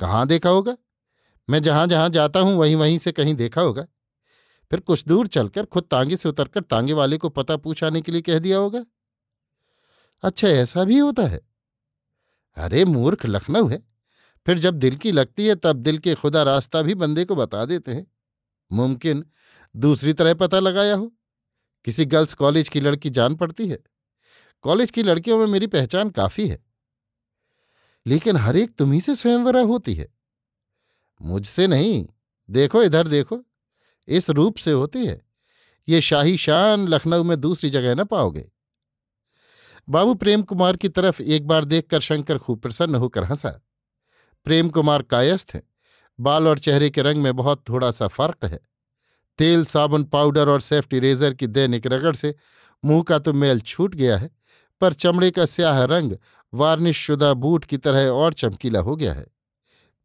कहाँ 0.00 0.26
देखा 0.26 0.48
होगा? 0.48 0.76
मैं 1.50 1.62
जहाँ 1.62 1.86
जहाँ 1.86 2.08
जाता 2.08 2.40
हूँ 2.40 2.54
वहीं 2.56 2.76
वहीं 2.76 2.98
से 2.98 3.12
कहीं 3.12 3.34
देखा 3.34 3.60
होगा। 3.60 3.82
फिर 4.70 4.80
कुछ 4.80 5.04
दूर 5.04 5.26
चलकर 5.26 5.66
खुद 5.66 5.84
तांगे 5.90 6.16
से 6.16 6.28
उतरकर 6.28 6.60
तांगे 6.60 6.92
वाले 6.92 7.18
को 7.18 7.28
पता 7.28 7.56
पूछाने 7.56 8.00
के 8.00 8.12
लिए 8.12 8.20
कह 8.20 8.38
दिया 8.38 8.58
होगा। 8.58 8.84
अच्छा 10.22 10.48
ऐसा 10.48 10.84
भी 10.84 10.98
होता 10.98 11.22
है। 11.22 11.40
अरे, 12.56 12.84
मूर्ख 12.84 13.26
लखनऊ 13.26 13.68
है। 13.68 13.88
फिर 14.46 14.58
जब 14.58 14.74
दिल 14.74 14.96
की 14.96 15.12
लगती 15.12 15.46
है, 15.46 15.54
तब 15.54 15.76
दिल 15.76 15.98
के 15.98 16.14
खुदा 16.14 16.42
रास्ता 16.42 16.82
भी 16.82 16.94
बंदे 16.94 17.24
को 17.24 17.36
बता 17.36 17.64
देते 17.64 17.92
हैं। 17.92 18.06
मुमकिन 18.72 19.30
दूसरी 19.78 20.12
तरह 20.12 20.34
पता 20.34 20.60
लगाया 20.60 20.94
हो? 20.94 21.12
किसी 21.84 22.04
गर्ल्स 22.04 22.34
कॉलेज 22.34 22.68
की 22.68 22.80
लड़की 22.80 23.10
जान 23.10 23.34
पड़ती 23.34 23.68
है। 23.68 23.78
कॉलेज 24.62 24.90
की 24.90 25.02
लड़कियों 25.02 25.38
में 25.38 25.46
मेरी 25.46 25.66
पहचान 25.66 26.10
काफ़ी 26.10 26.48
है। 26.48 26.64
लेकिन 28.06 28.36
हर 28.36 28.56
एक 28.56 28.76
तुम्ही 28.76 29.00
से 29.00 29.14
स्वयंवरा 29.14 29.60
होती 29.60 29.94
है। 29.94 30.08
मुझसे 31.22 31.66
नहीं। 31.66 32.06
देखो 32.50 32.82
इधर 32.82 33.08
देखो। 33.08 33.44
इस 34.08 34.30
रूप 34.30 34.56
से 34.56 34.72
होती 34.72 35.06
है। 35.06 35.22
ये 35.88 36.00
शाही 36.00 36.36
शान 36.36 36.88
लखनऊ 36.88 37.24
में 37.24 37.40
दूसरी 37.40 37.70
जगह 37.70 37.94
न 37.94 38.04
पाओगे। 38.04 38.50
बाबू 39.88 40.14
प्रेम 40.14 40.42
कुमार 40.42 40.76
की 40.76 40.88
तरफ़ 40.88 41.22
एक 41.22 41.46
बार 41.46 41.64
देखकर 41.64 42.00
शंकर 42.00 42.38
खूब 42.38 42.60
प्रसन्न 42.60 42.94
होकर 42.94 43.24
हंसा। 43.24 43.60
प्रेम 44.44 44.68
कुमार 44.68 45.02
कायस्थ 45.02 45.50
है। 45.54 45.62
बाल 46.20 46.48
और 46.48 46.58
चेहरे 46.58 46.90
के 46.90 47.02
रंग 47.02 47.22
में 47.22 47.36
बहुत 47.36 47.68
थोड़ा 47.68 47.90
सा 47.90 48.08
फ़र्क 48.08 48.44
है। 48.44 48.67
तेल, 49.38 49.64
साबुन, 49.64 50.04
पाउडर 50.04 50.48
और 50.48 50.60
सेफ्टी 50.60 50.98
रेजर 50.98 51.34
की 51.34 51.46
दैनिक 51.46 51.86
रगड़ 51.86 52.16
से 52.16 52.34
मुँह 52.84 53.02
का 53.02 53.18
तो 53.18 53.32
मेल 53.32 53.60
छूट 53.60 53.94
गया 53.94 54.18
है, 54.18 54.30
पर 54.80 54.92
चमड़े 54.92 55.30
का 55.30 55.46
स्याह 55.46 55.84
रंग 55.84 56.12
वार्निश 56.54 56.96
शुदा 56.96 57.34
बूट 57.34 57.64
की 57.64 57.76
तरह 57.76 58.08
और 58.08 58.32
चमकीला 58.32 58.80
हो 58.80 58.96
गया 58.96 59.12
है। 59.14 59.26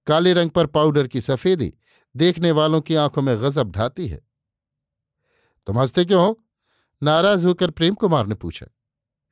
काले 0.07 0.33
रंग 0.33 0.49
पर 0.49 0.65
पाउडर 0.65 1.07
की 1.07 1.21
सफेदी 1.21 1.73
देखने 2.17 2.51
वालों 2.51 2.81
की 2.81 2.95
आँखों 2.95 3.21
में 3.21 3.37
गजब 3.37 3.71
ढाती 3.71 4.07
है। 4.07 4.21
तुम 5.67 5.79
हँसते 5.79 6.05
क्यों 6.05 6.25
हो? 6.25 6.45
नाराज़ 7.03 7.47
होकर 7.47 7.71
प्रेम 7.71 7.93
कुमार 7.93 8.27
ने 8.27 8.35
पूछा। 8.35 8.65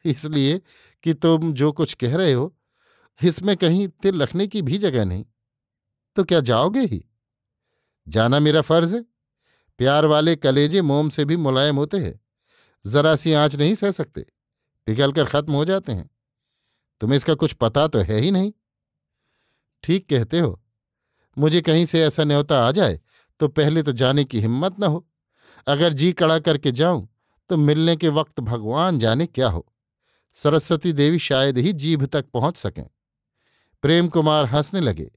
इसलिए 0.06 0.62
कि 1.04 1.14
तुम 1.14 1.54
जो 1.54 1.72
कुछ 1.72 1.94
कह 1.94 2.16
रहे 2.18 2.34
हो, 2.34 2.58
इसमें 3.24 3.58
कहीं 3.58 3.88
तिल 3.88 4.22
रखने 4.22 4.48
की 4.48 4.62
भी 4.62 4.78
जगह 4.78 5.06
नहीं। 5.06 5.26
तो 6.16 6.24
क्या 6.24 6.40
जाओगे 6.40 6.80
ही? 6.80 7.06
जाना 8.08 8.40
मेरा 8.40 8.62
फ़र्ज़ 8.62 8.96
है। 8.96 9.11
प्यार 9.78 10.06
वाले 10.06 10.36
कलेजे 10.36 10.82
मोम 10.82 11.10
से 11.10 11.26
भी 11.26 11.38
मुलायम 11.38 11.76
होते 11.76 11.98
हैं। 11.98 12.20
जरा 12.86 13.16
सी 13.16 13.34
आँच 13.34 13.56
नहीं 13.56 13.74
सह 13.74 13.92
सकते। 13.92 14.26
पिघल 14.88 15.12
कर 15.12 15.26
खत्म 15.26 15.54
हो 15.54 15.66
जाते 15.66 15.92
हैं। 15.92 16.10
तुम्हें 17.02 17.18
इसका 17.18 17.34
कुछ 17.34 17.54
पता 17.54 17.88
तो 17.88 18.00
है 18.00 18.20
ही 18.20 18.32
नहीं। 18.32 18.52
ठीक 19.84 20.10
कहते 20.10 20.40
हो। 20.40 20.62
मुझे 21.38 21.62
कहीं 21.62 21.86
से 21.86 22.04
ऐसा 22.04 22.24
न्योता 22.24 22.64
आ 22.66 22.72
जाए 22.72 23.00
तो 23.40 23.48
पहले 23.48 23.84
तो 23.84 23.92
जाने 23.92 24.24
की 24.24 24.40
हिम्मत 24.40 24.80
न 24.80 24.84
हो। 24.84 25.08
अगर 25.68 25.94
जी 25.94 26.12
कड़ा 26.14 26.40
करके 26.40 26.72
जाऊँ 26.72 27.08
तो 27.50 27.58
मिलने 27.58 27.96
के 27.96 28.10
वक्त 28.10 28.40
भगवान 28.40 29.00
जाने 29.00 29.26
क्या 29.26 29.50
हो। 29.50 29.66
सरस्वती 30.36 30.94
देवी 30.94 31.20
शायद 31.20 31.58
ही 31.58 31.74
जीभ 31.74 32.06
तक 32.06 32.26
पहुँच 32.26 32.58
सकें। 32.58 32.86
प्रेम 33.84 34.08
कुमार 34.08 34.46
हंसने 34.46 34.80
लगे। 34.80 35.12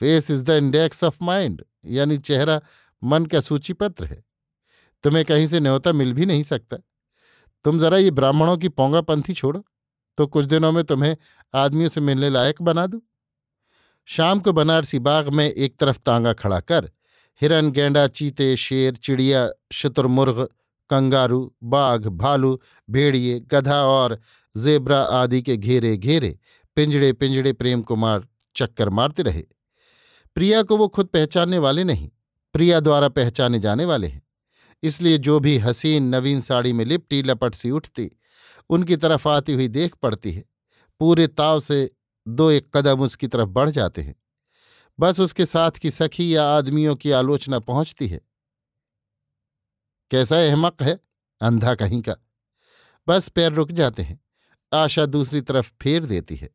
Face 0.00 0.30
is 0.30 0.42
the 0.44 0.50
index 0.50 1.04
of 1.04 1.18
mind, 1.22 1.64
यानी 1.84 2.18
चेहरा 2.18 2.60
मन 3.04 3.26
का 3.26 3.40
सूचीपत्र 3.40 4.04
है। 4.04 4.22
तुम्हें 5.04 5.24
कहीं 5.24 5.46
से 5.46 5.60
न्योता 5.60 5.92
मिल 5.92 6.12
भी 6.12 6.26
नहीं 6.26 6.42
सकता। 6.42 6.76
तुम 7.64 7.78
जरा 7.78 7.98
ये 7.98 8.10
ब्राह्मणों 8.10 8.56
की 8.56 8.68
पोंगापंथी 8.68 9.34
छोड़ो 9.34 9.64
तो 10.18 10.26
कुछ 10.26 10.44
दिनों 10.44 10.72
में 10.72 10.82
तुम्हें 10.84 11.16
आदमियों 11.54 11.88
से 11.88 12.00
मिलने 12.00 12.30
लायक 12.30 12.62
बना 12.62 12.86
दूँ। 12.86 13.00
शाम 14.08 14.40
को 14.40 14.52
बनारसी 14.52 14.98
बाग 14.98 15.28
में 15.28 15.48
एक 15.48 15.76
तरफ़ 15.76 15.98
तांगा 15.98 16.32
खड़ा 16.32 16.60
कर, 16.60 16.90
हिरन, 17.40 17.70
गेंडा, 17.70 18.06
चीते, 18.06 18.56
शेर, 18.56 18.96
चिड़िया 18.96 19.48
शुतुरमुर्ग 19.72 20.48
कंगारू, 20.90 21.54
बाघ, 21.62 22.06
भालू, 22.06 22.60
भेड़िए, 22.90 23.40
गधा 23.40 23.80
और 23.82 24.18
जेबरा 24.56 25.00
आदि 25.02 25.42
के 25.42 25.56
घेरे 25.56 25.96
घेरे 25.96 26.38
पिंजड़े 26.76 27.12
पिंजड़े 27.12 27.52
प्रेम 27.52 27.82
कुमार 27.82 28.26
चक्कर 28.56 28.88
मारते 28.88 29.22
रहे। 29.22 29.42
प्रिया 30.34 30.62
को 30.62 30.76
वो 30.76 30.88
खुद 30.88 31.06
पहचानने 31.06 31.58
वाले 31.58 31.84
नहीं। 31.84 32.10
प्रिया 32.52 32.80
द्वारा 32.80 33.08
पहचाने 33.08 33.58
जाने 33.58 33.84
वाले 33.84 34.06
हैं। 34.06 34.22
इसलिए 34.82 35.18
जो 35.18 35.40
भी 35.40 35.58
हसीन, 35.58 36.02
नवीन 36.02 36.40
साड़ी 36.40 36.72
में 36.72 36.84
लिपटी, 36.84 37.22
लपट 37.22 37.54
सी 37.54 37.70
उठती, 37.70 38.10
उनकी 38.70 38.96
तरफ़ 38.96 39.28
आती 39.28 39.52
हुई 39.54 39.68
देख 39.68 39.94
पड़ती 39.94 40.32
है। 40.32 40.44
पूरे 41.00 41.26
ताव 41.26 41.60
से 41.60 41.90
दो 42.28 42.50
एक 42.50 42.76
कदम 42.76 43.00
उसकी 43.00 43.26
तरफ़ 43.26 43.48
बढ़ 43.48 43.70
जाते 43.70 44.02
हैं। 44.02 44.14
बस 45.00 45.20
उसके 45.20 45.46
साथ 45.46 45.70
की 45.70 45.90
सखी 45.90 46.36
या 46.36 46.44
आदमियों 46.44 46.96
की 46.96 47.10
आलोचना 47.10 47.58
पहुँचती 47.58 48.08
है। 48.08 48.20
कैसा 50.10 50.36
अहमक 50.36 50.82
है? 50.82 51.00
अंधा 51.40 51.74
कहीं 51.74 52.02
का। 52.02 52.16
बस 53.08 53.28
पैर 53.28 53.52
रुक 53.52 53.72
जाते 53.72 54.02
हैं। 54.02 54.20
आशा 54.74 55.06
दूसरी 55.06 55.40
तरफ़ 55.40 55.72
फेर 55.82 56.06
देती 56.06 56.36
है। 56.36 56.50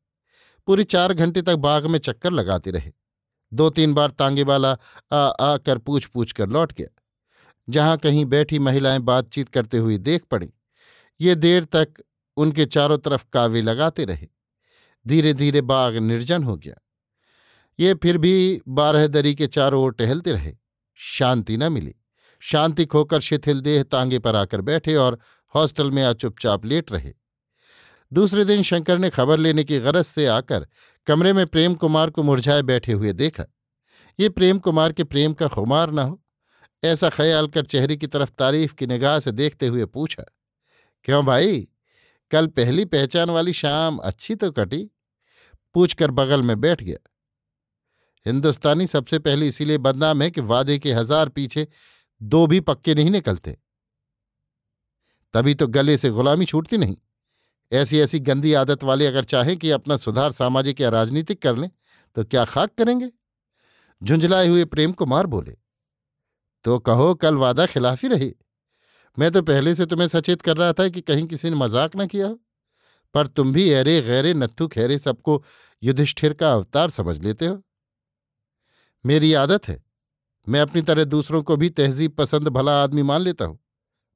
पूरी 0.68 0.84
चार 0.84 1.14
घंटे 1.14 1.42
तक 1.42 1.56
बाग 1.56 1.86
में 1.86 2.00
चक्कर 2.00 2.32
लगाते 2.32 2.72
रहे। 2.72 2.94
दो 3.52 3.70
तीन 3.70 3.94
बार 3.94 4.12
तांगे 4.12 4.44
वाला, 4.44 4.72
आ 5.12 5.18
आ 5.18 5.58
कर 5.58 5.78
पूछ 5.78 6.06
पूछ 6.06 6.32
कर 6.32 6.48
लौट 6.48 6.74
गया। 6.74 6.88
जहाँ 7.68 7.98
कहीं 7.98 8.26
बैठी 8.26 8.60
महिलाएँ 8.60 9.00
बातचीत 9.00 9.50
करते 9.50 9.78
हुए 9.78 9.98
देख 9.98 10.24
पड़ी, 10.24 10.50
ये 11.20 11.36
देर 11.36 11.64
तक 11.66 11.94
उनके 12.38 12.66
चारों 12.66 12.98
तरफ़ 12.98 13.26
कावे 13.34 13.62
लगाते 13.62 14.06
रहे। 14.06 14.28
धीरे 15.06 15.34
धीरे 15.34 15.62
बाग 15.62 15.96
निर्जन 15.96 16.44
हो 16.44 16.56
गया। 16.58 16.76
ये 17.80 17.94
फिर 17.94 18.18
भी 18.18 18.62
बारह 18.68 19.08
दरी 19.08 19.34
के 19.36 19.48
चारों 19.48 19.84
ओर 19.84 19.94
टहलते 19.94 20.32
रहे। 20.32 20.54
शांति 21.00 21.58
न 21.58 21.72
मिली। 21.72 21.96
शांति 22.42 22.86
खोकर 22.86 23.20
शिथिल 23.20 23.62
देह 23.62 23.84
तांगे 23.84 24.20
पर 24.20 24.36
आकर 24.36 24.62
बैठे 24.62 24.96
और 24.96 25.20
हॉस्टल 25.56 25.92
में 25.92 26.02
आ 26.04 26.14
चुपचाप 26.14 26.66
लेट 26.66 26.92
रहे। 26.92 27.14
दूसरे 28.12 28.46
दिन 28.46 28.62
शंकर 28.64 28.98
ने 28.98 29.10
खबर 29.10 29.38
लेने 29.38 29.64
की 29.64 29.80
गरज 29.80 30.06
से 30.06 30.26
आकर 30.26 30.68
कमरे 31.08 31.32
में 31.34 31.46
प्रेम 31.48 31.76
कुमार 31.76 32.10
को 32.10 32.24
मुरझाए 32.24 32.62
बैठे 32.64 32.92
हुए 32.94 33.12
देखा। 33.14 33.46
ये 34.20 34.30
प्रेम 34.30 34.60
कुमार 34.60 34.94
के 34.94 35.04
प्रेम 35.06 35.34
का 35.34 35.48
खुमार 35.48 35.92
न 35.92 36.00
हो, 36.00 36.20
ऐसा 36.84 37.10
ख्याल 37.10 37.48
कर 37.48 37.66
चेहरे 37.66 37.96
की 37.96 38.08
तरफ़ 38.08 38.32
तारीफ़ 38.32 38.74
की 38.74 38.88
निगाह 38.88 39.20
से 39.20 39.32
देखते 39.34 39.68
हुए 39.68 39.86
पूछा, 39.88 40.24
क्यों 41.06 41.24
भाई, 41.26 41.68
कल 42.32 42.48
पहली 42.50 42.86
पहचान 42.88 43.30
वाली 43.30 43.54
शाम 43.56 43.98
अच्छी 44.00 44.36
तो 44.36 44.52
कटी? 44.52 44.90
पूछकर 45.76 46.12
बगल 46.12 46.42
में 46.42 46.60
बैठ 46.62 46.84
गया। 46.84 46.98
हिंदुस्तानी 48.26 48.88
सबसे 48.88 49.20
पहले 49.20 49.48
इसीलिए 49.48 49.78
बदनाम 49.80 50.22
है 50.22 50.30
कि 50.32 50.42
वादे 50.44 50.78
के 50.80 50.94
हज़ार 50.94 51.30
पीछे 51.30 51.68
दो 52.22 52.46
भी 52.48 52.60
पक्के 52.62 52.96
नहीं 52.96 53.12
निकलते। 53.12 53.58
तभी 55.34 55.54
तो 55.56 55.68
गले 55.70 55.98
से 55.98 56.10
गुलामी 56.12 56.46
छूटती 56.46 56.78
नहीं। 56.78 56.96
ऐसी 57.72 58.00
ऐसी 58.00 58.20
गंदी 58.20 58.54
आदत 58.54 58.84
वाले 58.84 59.06
अगर 59.06 59.24
चाहें 59.24 59.56
कि 59.58 59.72
अपना 59.72 59.98
सुधार 59.98 60.32
सामाजिक 60.32 60.82
या 60.82 60.90
राजनीतिक 60.90 61.42
कर 61.42 61.56
लें 61.56 61.70
तो 62.16 62.24
क्या 62.24 62.46
खाक 62.46 62.74
करेंगे? 62.78 63.10
झुंझलाए 64.02 64.48
हुए 64.48 64.66
प्रेम 64.66 64.92
कुमार 64.92 65.26
बोले 65.26 65.56
तो 66.66 66.78
कहो, 66.80 67.14
कल 67.16 67.36
वादा 67.36 67.66
खिलाफी 67.66 68.08
रही। 68.08 68.34
मैं 69.18 69.32
तो 69.32 69.42
पहले 69.42 69.74
से 69.76 69.86
तुम्हें 69.86 70.08
सचेत 70.08 70.42
कर 70.42 70.58
रहा 70.58 70.74
था 70.74 70.88
कि 70.90 71.02
कहीं 71.02 71.26
किसी 71.28 71.50
ने 71.50 71.56
मज़ाक 71.56 71.96
न 71.96 72.08
किया 72.08 72.28
हो। 72.28 72.40
पर 73.14 73.28
तुम 73.28 73.54
भी 73.54 73.70
ऐरे 73.72 74.02
गैरे, 74.02 74.34
नत्थु 74.34 74.68
खैरे 74.68 74.98
सबको 75.00 75.44
युधिष्ठिर 75.84 76.34
का 76.34 76.52
अवतार 76.54 76.90
समझ 76.90 77.18
लेते 77.20 77.46
हो। 77.46 77.62
मेरी 79.06 79.34
आदत 79.34 79.68
है। 79.68 79.84
मैं 80.48 80.62
अपनी 80.62 80.82
तरह 80.82 81.04
दूसरों 81.04 81.42
को 81.44 81.58
भी 81.58 81.70
तहजीब 81.70 82.12
पसंद 82.12 82.48
भला 82.48 82.82
आदमी 82.84 83.04
मान 83.04 83.22
लेता 83.22 83.46
हूँ। 83.46 83.60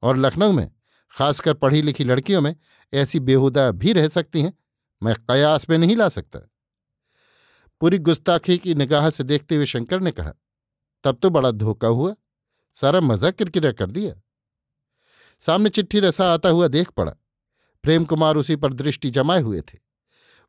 और 0.02 0.16
लखनऊ 0.16 0.52
में 0.52 0.70
खासकर 1.16 1.54
पढ़ी 1.54 1.82
लिखी 1.82 2.04
लड़कियों 2.04 2.40
में 2.40 2.56
ऐसी 2.92 3.20
बेहुदा 3.20 3.70
भी 3.70 3.92
रह 3.92 4.08
सकती 4.08 4.42
हैं। 4.42 4.54
मैं 5.02 5.14
कयास 5.14 5.70
में 5.70 5.78
नहीं 5.78 5.96
ला 5.96 6.08
सकता। 6.08 6.38
पूरी 7.80 7.98
गुस्ताखी 7.98 8.58
की 8.58 8.74
निगाह 8.74 9.10
से 9.10 9.24
देखते 9.24 9.56
हुए 9.56 9.66
शंकर 9.66 10.00
ने 10.00 10.10
कहा, 10.10 10.32
तब 11.04 11.18
तो 11.22 11.30
बड़ा 11.30 11.50
धोखा 11.50 11.88
हुआ। 11.88 12.14
सारा 12.74 13.00
मज़ा 13.00 13.30
किरकिरा 13.30 13.72
कर 13.72 13.90
दिया। 13.90 14.14
सामने 15.40 15.68
चिट्ठी 15.68 16.00
रसा 16.00 16.32
आता 16.34 16.48
हुआ 16.48 16.68
देख 16.68 16.90
पड़ा। 16.90 17.12
प्रेम 17.82 18.04
कुमार 18.04 18.36
उसी 18.36 18.56
पर 18.56 18.72
दृष्टि 18.72 19.10
जमाए 19.10 19.40
हुए 19.40 19.60
थे। 19.60 19.78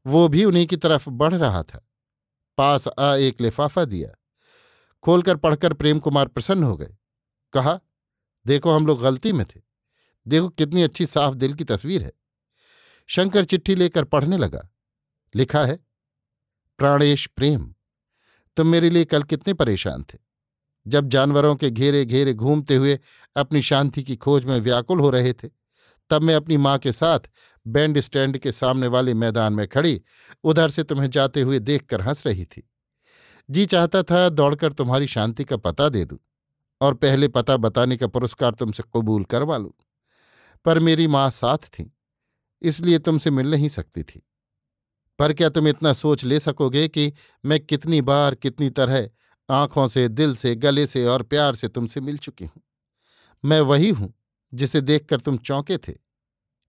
वो 0.06 0.28
भी 0.28 0.46
उन्हीं 0.46 0.68
की 0.68 0.78
तरफ़ 0.78 1.10
बढ़ 1.10 1.34
रहा 1.34 1.64
था। 1.64 1.90
पास 2.58 2.88
आ 2.88 3.16
एक 3.16 3.42
लिफाफा 3.42 3.86
दिया। 3.86 4.10
खोलकर 5.04 5.36
पढ़कर 5.36 5.74
प्रेम 5.74 6.00
कुमार 6.00 6.28
प्रसन्न 6.28 6.64
हो 6.64 6.78
गए। 6.78 6.98
कहा, 7.54 7.80
देखो 8.46 8.72
हम 8.72 8.88
लोग 8.88 9.02
गलती 9.02 9.34
में 9.34 9.46
थे। 9.46 9.73
देखो 10.28 10.50
कितनी 10.50 10.84
अच्छी 10.84 11.06
साफ़ 11.06 11.36
दिल 11.36 11.54
की 11.54 11.64
तस्वीर 11.64 12.04
है। 12.04 12.12
शंकर 13.10 13.44
चिट्ठी 13.44 13.76
लेकर 13.76 14.04
पढ़ने 14.04 14.38
लगा। 14.38 14.68
लिखा 15.36 15.66
है, 15.66 15.80
प्राणेश 16.80 17.26
प्रेम, 17.28 17.74
तुम 18.58 18.68
मेरे 18.68 18.90
लिए 18.90 19.06
कल 19.06 19.24
कितने 19.24 19.54
परेशान 19.54 20.04
थे। 20.04 20.18
जब 20.88 21.08
जानवरों 21.08 21.56
के 21.56 21.70
घेरे 21.70 22.06
घेरे 22.06 22.34
घूमते 22.34 22.76
हुए 22.76 23.00
अपनी 23.36 23.62
शांति 23.62 24.04
की 24.04 24.16
खोज 24.16 24.46
में 24.46 24.60
व्याकुल 24.60 25.00
हो 25.00 25.10
रहे 25.10 25.34
थे, 25.34 25.50
तब 26.10 26.22
मैं 26.22 26.36
अपनी 26.36 26.58
माँ 26.58 26.78
के 26.78 26.92
साथ 26.92 27.20
बैंड 27.68 28.00
स्टैंड 28.00 28.38
के 28.38 28.52
सामने 28.52 28.88
वाले 28.88 29.14
मैदान 29.14 29.54
में 29.54 29.68
खड़ी 29.68 30.02
उधर 30.44 30.70
से 30.70 30.84
तुम्हें 30.84 31.10
जाते 31.10 31.42
हुए 31.42 31.60
देखकर 31.60 32.02
हंस 32.02 32.28
रही 32.28 32.46
थी। 32.46 32.70
जी 33.50 33.66
चाहता 33.66 34.04
था 34.04 34.30
दौड़कर 34.30 34.74
तुम्हारी 34.74 35.08
शांति 35.08 35.44
का 35.44 35.58
पता 35.58 35.90
दे 35.90 36.06
दूँ 36.06 36.18
और 36.82 36.94
पहले 36.94 37.28
पता 37.28 37.58
बताने 37.58 37.98
का 37.98 38.08
पुरस्कार 38.08 38.52
तुमसे 38.52 38.84
कबूल 38.96 39.24
करवा 39.24 39.58
लूँ। 39.58 39.74
पर 40.66 40.80
मेरी 40.80 41.08
माँ 41.08 41.30
साथ 41.32 41.58
थी, 41.70 41.92
इसलिए 42.62 43.00
तुमसे 43.00 43.32
मिल 43.32 43.52
नहीं 43.52 43.70
सकती 43.70 44.04
थी। 44.04 44.22
पर 45.20 45.34
क्या 45.34 45.50
तुम 45.50 45.68
इतना 45.68 45.94
सोच 45.94 46.24
ले 46.24 46.40
सकोगे 46.40 46.88
कि 46.88 47.12
मैं 47.44 47.60
कितनी 47.60 48.02
बार 48.04 48.36
कितनी 48.36 48.70
तरह 48.72 49.10
आँखों 49.50 49.88
से, 49.88 50.08
दिल 50.08 50.36
से, 50.36 50.56
गले 50.56 50.86
से 50.88 51.06
और 51.06 51.24
प्यार 51.24 51.56
से 51.56 51.68
तुमसे 51.68 52.02
मिल 52.02 52.18
चुकी 52.18 52.46
हूँ? 52.46 52.62
मैं 53.44 53.60
वही 53.62 53.90
हूँ 53.92 54.14
जिसे 54.54 54.82
देखकर 54.82 55.20
तुम 55.20 55.38
चौंके 55.40 55.78
थे। 55.78 55.94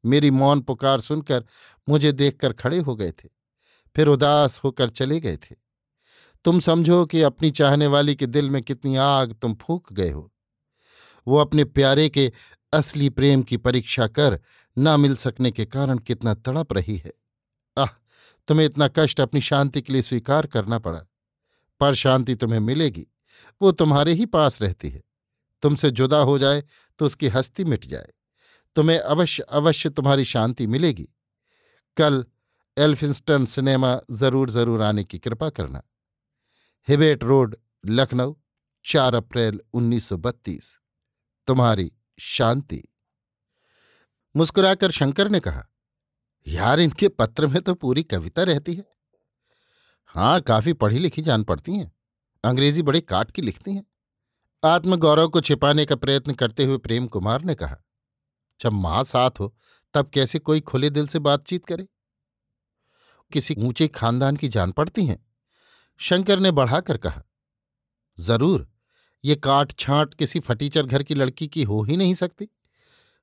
मेरी 0.04 0.30
मौन 0.32 0.60
पुकार 0.60 1.00
सुनकर 1.00 1.44
मुझे 1.88 2.12
देखकर 2.12 2.52
खड़े 2.52 2.78
हो 2.78 2.94
गए 2.96 3.10
थे, 3.12 3.28
फिर 3.96 4.08
उदास 4.08 4.60
होकर 4.64 4.88
चले 4.90 5.20
गए 5.20 5.36
थे। 5.36 5.54
तुम 6.44 6.58
समझो 6.60 7.04
कि 7.06 7.22
अपनी 7.22 7.50
चाहने 7.50 7.86
वाली 7.86 8.14
के 8.16 8.26
दिल 8.26 8.50
में 8.50 8.62
कितनी 8.62 8.96
आग 8.96 9.32
तुम 9.32 9.54
फूक 9.56 9.92
गए 9.92 10.10
हो। 10.10 10.30
वो 11.26 11.38
अपने 11.38 11.64
प्यारे 11.66 12.08
के 12.08 12.30
असली 12.74 13.08
प्रेम 13.08 13.42
की 13.42 13.56
परीक्षा 13.56 14.06
कर 14.08 14.38
ना 14.76 14.96
मिल 14.96 15.16
सकने 15.16 15.50
के 15.50 15.64
कारण 15.66 15.98
कितना 15.98 16.34
तड़प 16.34 16.72
रही 16.72 16.96
है। 16.96 17.12
आह, 17.76 17.88
तुम्हें 18.48 18.66
इतना 18.66 18.88
कष्ट 18.88 19.20
अपनी 19.20 19.40
शांति 19.40 19.82
के 19.82 19.92
लिए 19.92 20.02
स्वीकार 20.02 20.46
करना 20.46 20.78
पड़ा। 20.78 21.00
पर 21.80 21.94
शांति 21.94 22.34
तुम्हें 22.34 22.60
मिलेगी, 22.60 23.06
वो 23.60 23.72
तुम्हारे 23.72 24.12
ही 24.12 24.26
पास 24.26 24.60
रहती 24.62 24.88
है। 24.88 25.02
तुमसे 25.62 25.90
जुदा 25.90 26.18
हो 26.18 26.38
जाए 26.38 26.62
तो 27.00 27.06
उसकी 27.06 27.28
हस्ती 27.28 27.64
मिट 27.64 27.86
जाए। 27.86 28.12
तुम्हें 28.76 28.98
अवश्य 28.98 29.42
अवश्य 29.42 29.90
तुम्हारी 29.90 30.24
शांति 30.24 30.66
मिलेगी। 30.66 31.08
कल 31.96 32.24
एल्फिंस्टन 32.76 33.44
सिनेमा 33.46 33.98
ज़रूर 34.10 34.50
ज़रूर 34.50 34.82
आने 34.82 35.04
की 35.04 35.18
कृपा 35.18 35.48
करना। 35.50 35.82
हिबेट 36.88 37.24
रोड, 37.24 37.56
लखनऊ, 37.86 38.34
चार 38.84 39.14
अप्रैल 39.14 39.60
1932 39.74 40.78
तुम्हारी 41.48 41.92
शांति। 42.18 42.82
मुस्कुराकर 44.34 44.90
शंकर 44.90 45.28
ने 45.28 45.40
कहा, 45.40 45.62
यार, 46.46 46.80
इनके 46.80 47.08
पत्र 47.08 47.46
में 47.46 47.60
तो 47.62 47.74
पूरी 47.74 48.02
कविता 48.02 48.42
रहती 48.42 48.74
है। 48.74 48.84
हाँ 50.14 50.40
काफ़ी 50.40 50.72
पढ़ी 50.72 50.98
लिखी 50.98 51.22
जान 51.22 51.44
पड़ती 51.44 51.72
हैं। 51.72 51.92
अंग्रेज़ी 52.44 52.82
बड़े 52.82 53.00
काट 53.00 53.30
की 53.30 53.42
लिखती 53.42 53.74
हैं। 53.74 53.84
आत्मगौरव 54.62 55.28
को 55.28 55.40
छिपाने 55.40 55.84
का 55.86 55.96
प्रयत्न 55.96 56.32
करते 56.32 56.64
हुए 56.64 56.78
प्रेम 56.78 57.06
कुमार 57.06 57.42
ने 57.42 57.54
कहा, 57.54 57.76
जब 58.60 58.72
माँ 58.72 59.02
साथ 59.04 59.40
हो, 59.40 59.54
तब 59.94 60.10
कैसे 60.10 60.38
कोई 60.38 60.60
खुले 60.60 60.90
दिल 60.90 61.06
से 61.06 61.18
बातचीत 61.18 61.64
करे? 61.66 61.86
किसी 63.32 63.54
ऊँचे 63.58 63.88
खानदान 63.88 64.36
की 64.36 64.48
जान 64.48 64.72
पड़ती 64.72 65.06
हैं। 65.06 65.24
शंकर 66.00 66.40
ने 66.40 66.50
बढ़ाकर 66.50 66.96
कहा, 66.96 67.22
ज़रूर 68.18 68.66
ये 69.24 69.34
काट 69.34 69.72
छांट 69.78 70.14
किसी 70.14 70.40
फटीचर 70.40 70.86
घर 70.86 71.02
की 71.02 71.14
लड़की 71.14 71.48
की 71.48 71.62
हो 71.62 71.82
ही 71.82 71.96
नहीं 71.96 72.14
सकती। 72.14 72.48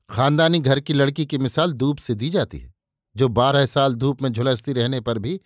खानदानी 0.10 0.60
घर 0.60 0.80
की 0.80 0.94
लड़की 0.94 1.26
की 1.26 1.38
मिसाल 1.38 1.74
धूप 1.74 1.98
से 1.98 2.16
दी 2.16 2.30
जाती 2.30 2.60
है, 2.60 2.74
जो 3.16 3.28
बारह 3.28 3.66
साल 3.66 3.96
धूप 3.96 4.22
में 4.22 4.30
झुलसती 4.30 4.74
रहने 4.74 5.02
पर 5.02 5.20
भी 5.20 5.40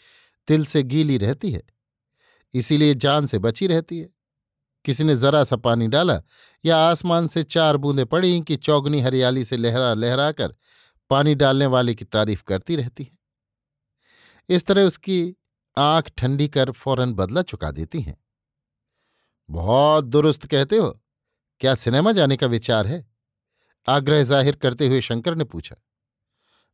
तिल 0.47 0.65
से 0.65 0.83
गीली 0.83 1.17
रहती 1.17 1.51
है। 1.51 1.63
इसीलिए 2.53 2.93
जान 2.93 3.25
से 3.25 3.39
बची 3.39 3.67
रहती 3.67 3.99
है। 3.99 4.09
किसी 4.85 5.03
ने 5.03 5.15
जरा 5.15 5.43
सा 5.43 5.55
पानी 5.55 5.87
डाला 5.87 6.21
या 6.65 6.77
आसमान 6.77 7.27
से 7.27 7.43
चार 7.43 7.77
बूंदें 7.77 8.05
पड़ी 8.05 8.41
कि 8.41 8.55
चौगनी 8.55 8.99
हरियाली 9.01 9.45
से 9.45 9.57
लहरा 9.57 9.93
लहरा 9.93 10.31
कर 10.31 10.55
पानी 11.09 11.35
डालने 11.35 11.65
वाले 11.65 11.95
की 11.95 12.05
तारीफ़ 12.05 12.43
करती 12.43 12.75
रहती 12.75 13.03
है। 13.03 13.17
इस 14.49 14.65
तरह 14.65 14.83
उसकी 14.83 15.35
आँख 15.77 16.11
ठंडी 16.17 16.47
कर 16.47 16.71
फ़ौरन 16.71 17.13
बदला 17.13 17.41
चुका 17.41 17.71
देती 17.71 18.01
हैं। 18.01 18.24
बहुत 19.49 20.05
दुरुस्त 20.05 20.45
कहते 20.47 20.77
हो। 20.77 20.89
क्या 21.61 21.73
सिनेमा 21.75 22.11
जाने 22.11 22.37
का 22.37 22.47
विचार 22.47 22.87
है? 22.87 23.05
आग्रह 23.87 24.23
ज़ाहिर 24.23 24.55
करते 24.57 24.87
हुए 24.87 25.01
शंकर 25.01 25.35
ने 25.35 25.43
पूछा। 25.45 25.75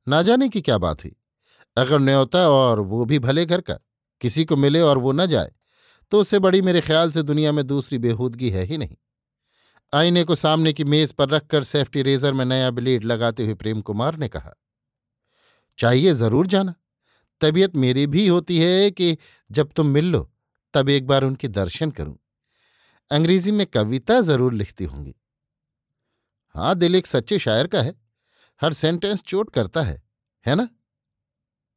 ना 0.08 0.22
जाने 0.22 0.50
की 0.50 0.62
क्या 0.62 0.78
बात 0.80 1.04
हुई? 1.04 1.16
अगर 1.78 2.00
न्योता 2.00 2.48
और 2.50 2.80
वो 2.82 3.06
भी 3.06 3.20
भले 3.20 3.46
घर 3.46 3.62
का, 3.62 3.78
किसी 4.22 4.46
को 4.46 4.56
मिले 4.58 4.82
और 4.82 4.98
वो 4.98 5.12
न 5.12 5.26
जाए 5.28 5.52
तो 6.12 6.20
उससे 6.22 6.40
बड़ी 6.40 6.62
मेरे 6.62 6.80
ख्याल 6.82 7.12
से 7.12 7.22
दुनिया 7.24 7.52
में 7.52 7.66
दूसरी 7.68 7.98
बेहूदगी 8.00 8.50
है 8.50 8.64
ही 8.64 8.78
नहीं। 8.78 8.96
आईने 9.94 10.24
को 10.24 10.36
सामने 10.36 10.74
की 10.74 10.84
मेज 10.86 11.12
पर 11.12 11.30
रखकर 11.30 11.64
सेफ्टी 11.64 12.02
रेजर 12.02 12.34
में 12.34 12.44
नया 12.46 12.72
ब्लेड 12.72 13.04
लगाते 13.04 13.44
हुए 13.44 13.54
प्रेम 13.56 13.82
कुमार 13.82 14.18
ने 14.18 14.28
कहा, 14.30 14.54
चाहिए 15.80 16.14
ज़रूर 16.14 16.48
जाना। 16.48 16.74
तबीयत 17.42 17.76
मेरी 17.78 18.06
भी 18.08 18.28
होती 18.28 18.60
है 18.60 18.92
कि 18.92 19.18
जब 19.50 19.72
तुम 19.72 19.88
मिल 19.90 20.06
लो, 20.08 20.30
तब 20.74 20.90
एक 20.90 21.08
बार 21.08 21.24
उनके 21.24 21.48
दर्शन 21.50 21.92
करूँ। 21.92 22.18
अंग्रेज़ी 23.12 23.52
में 23.52 23.66
कविता 23.68 24.20
ज़रूर 24.22 24.54
लिखती 24.54 24.86
होंगी। 24.86 25.16
हाँ 26.56 26.76
दिल 26.76 26.96
एक 26.96 27.08
सच्चे 27.08 27.40
शायर 27.40 27.68
का 27.68 27.82
है। 27.82 27.94
हर 28.62 28.74
सेंटेंस 28.74 29.22
चोट 29.24 29.50
करता 29.50 29.82
है 29.82 30.02
है 30.46 30.56
ना? 30.56 30.68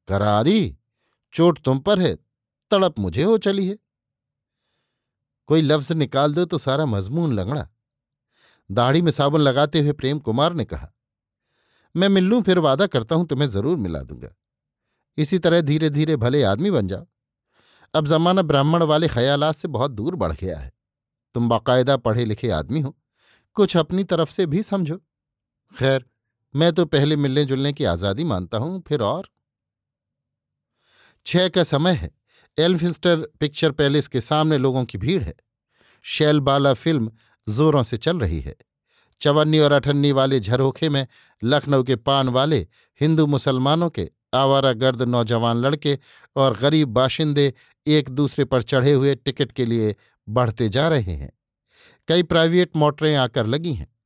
करारी, 0.09 0.77
चोट 1.35 1.59
तुम 1.61 1.79
पर 1.79 2.01
है, 2.01 2.15
तड़प 2.71 2.99
मुझे 2.99 3.23
हो 3.23 3.37
चली 3.39 3.67
है। 3.69 3.77
कोई 5.49 5.63
लफ्ज 5.63 5.93
निकाल 5.95 6.35
दो 6.35 6.45
तो 6.45 6.59
सारा 6.59 6.87
मजमून 6.87 7.33
लंगड़ा। 7.33 7.67
दाढ़ी 8.71 9.03
में 9.03 9.11
साबुन 9.13 9.41
लगाते 9.41 9.81
हुए 9.81 9.93
प्रेम 9.95 10.19
कुमार 10.21 10.53
ने 10.53 10.65
कहा, 10.65 10.91
मैं 11.95 12.09
मिल 12.09 12.41
फिर 12.43 12.59
वादा 12.59 12.87
करता 12.87 13.15
हूँ, 13.15 13.27
तुम्हें 13.27 13.49
ज़रूर 13.49 13.77
मिला 13.79 14.03
दूँगा। 14.03 14.35
इसी 15.19 15.39
तरह 15.39 15.61
धीरे 15.63 15.91
धीरे 15.91 16.17
भले 16.17 16.43
आदमी 16.45 16.71
बन 16.71 16.89
जाओ। 16.89 17.07
अब 17.95 18.07
जमाना 18.07 18.43
ब्राह्मण 18.43 18.83
वाले 18.85 19.09
ख्यालात 19.09 19.55
से 19.55 19.69
बहुत 19.71 19.91
दूर 19.91 20.15
बढ़ 20.17 20.33
गया 20.33 20.59
है। 20.59 20.73
तुम 21.35 21.49
बाकायदा 21.49 21.97
पढ़े 21.97 22.25
लिखे 22.25 22.51
आदमी 22.51 22.81
हो। 22.81 22.97
कुछ 23.57 23.77
अपनी 23.77 24.05
तरफ़ 24.05 24.31
से 24.31 24.47
भी 24.47 24.63
समझो। 24.63 24.97
खैर, 25.79 26.05
मैं 26.55 26.73
तो 26.73 26.85
पहले 26.85 27.17
मिलने 27.17 27.45
जुलने 27.45 27.73
की 27.73 27.85
आज़ादी 27.85 28.25
मानता 28.25 28.59
हूँ, 28.59 28.83
फिर 28.89 29.03
और। 29.03 29.29
छह 31.27 31.49
का 31.49 31.65
समय 31.65 31.93
है। 31.93 32.11
एल्फिस्टर 32.59 33.17
पिक्चर 33.41 33.71
पैलेस 33.71 34.09
के 34.09 34.21
सामने 34.21 34.59
लोगों 34.59 34.85
की 34.85 34.99
भीड़ 34.99 35.23
है। 35.23 35.35
शैलबाला 36.03 36.75
फ़िल्म 36.75 37.11
जोरों 37.49 37.83
से 37.83 37.97
चल 37.97 38.19
रही 38.19 38.41
है। 38.41 38.55
चवन्नी 39.21 39.59
और 39.59 39.73
अठन्नी 39.73 40.13
वाले 40.13 40.41
झरोखे 40.41 40.89
में 40.89 41.07
लखनऊ 41.45 41.83
के 41.83 41.97
पान 41.97 42.29
वाले 42.29 42.67
हिंदू 43.01 43.27
मुसलमानों 43.27 43.91
के 43.91 44.11
आवारा 44.35 44.73
गर्द 44.73 45.03
नौजवान 45.03 45.57
लड़के 45.57 45.99
और 46.37 46.57
गरीब 46.59 46.89
बाशिंदे 46.89 47.53
एक 47.87 48.11
दूसरे 48.11 48.45
पर 48.45 48.63
चढ़े 48.63 48.93
हुए 48.93 49.15
टिकट 49.15 49.53
के 49.53 49.67
लिए 49.67 49.97
बढ़ते 50.29 50.69
जा 50.69 50.89
रहे 50.89 51.13
हैं। 51.13 51.33
कई 52.09 52.23
प्राइवेट 52.23 52.77
मोटरें 52.77 53.17
आकर 53.17 53.47
लगी 53.47 53.73
हैं। 53.73 53.97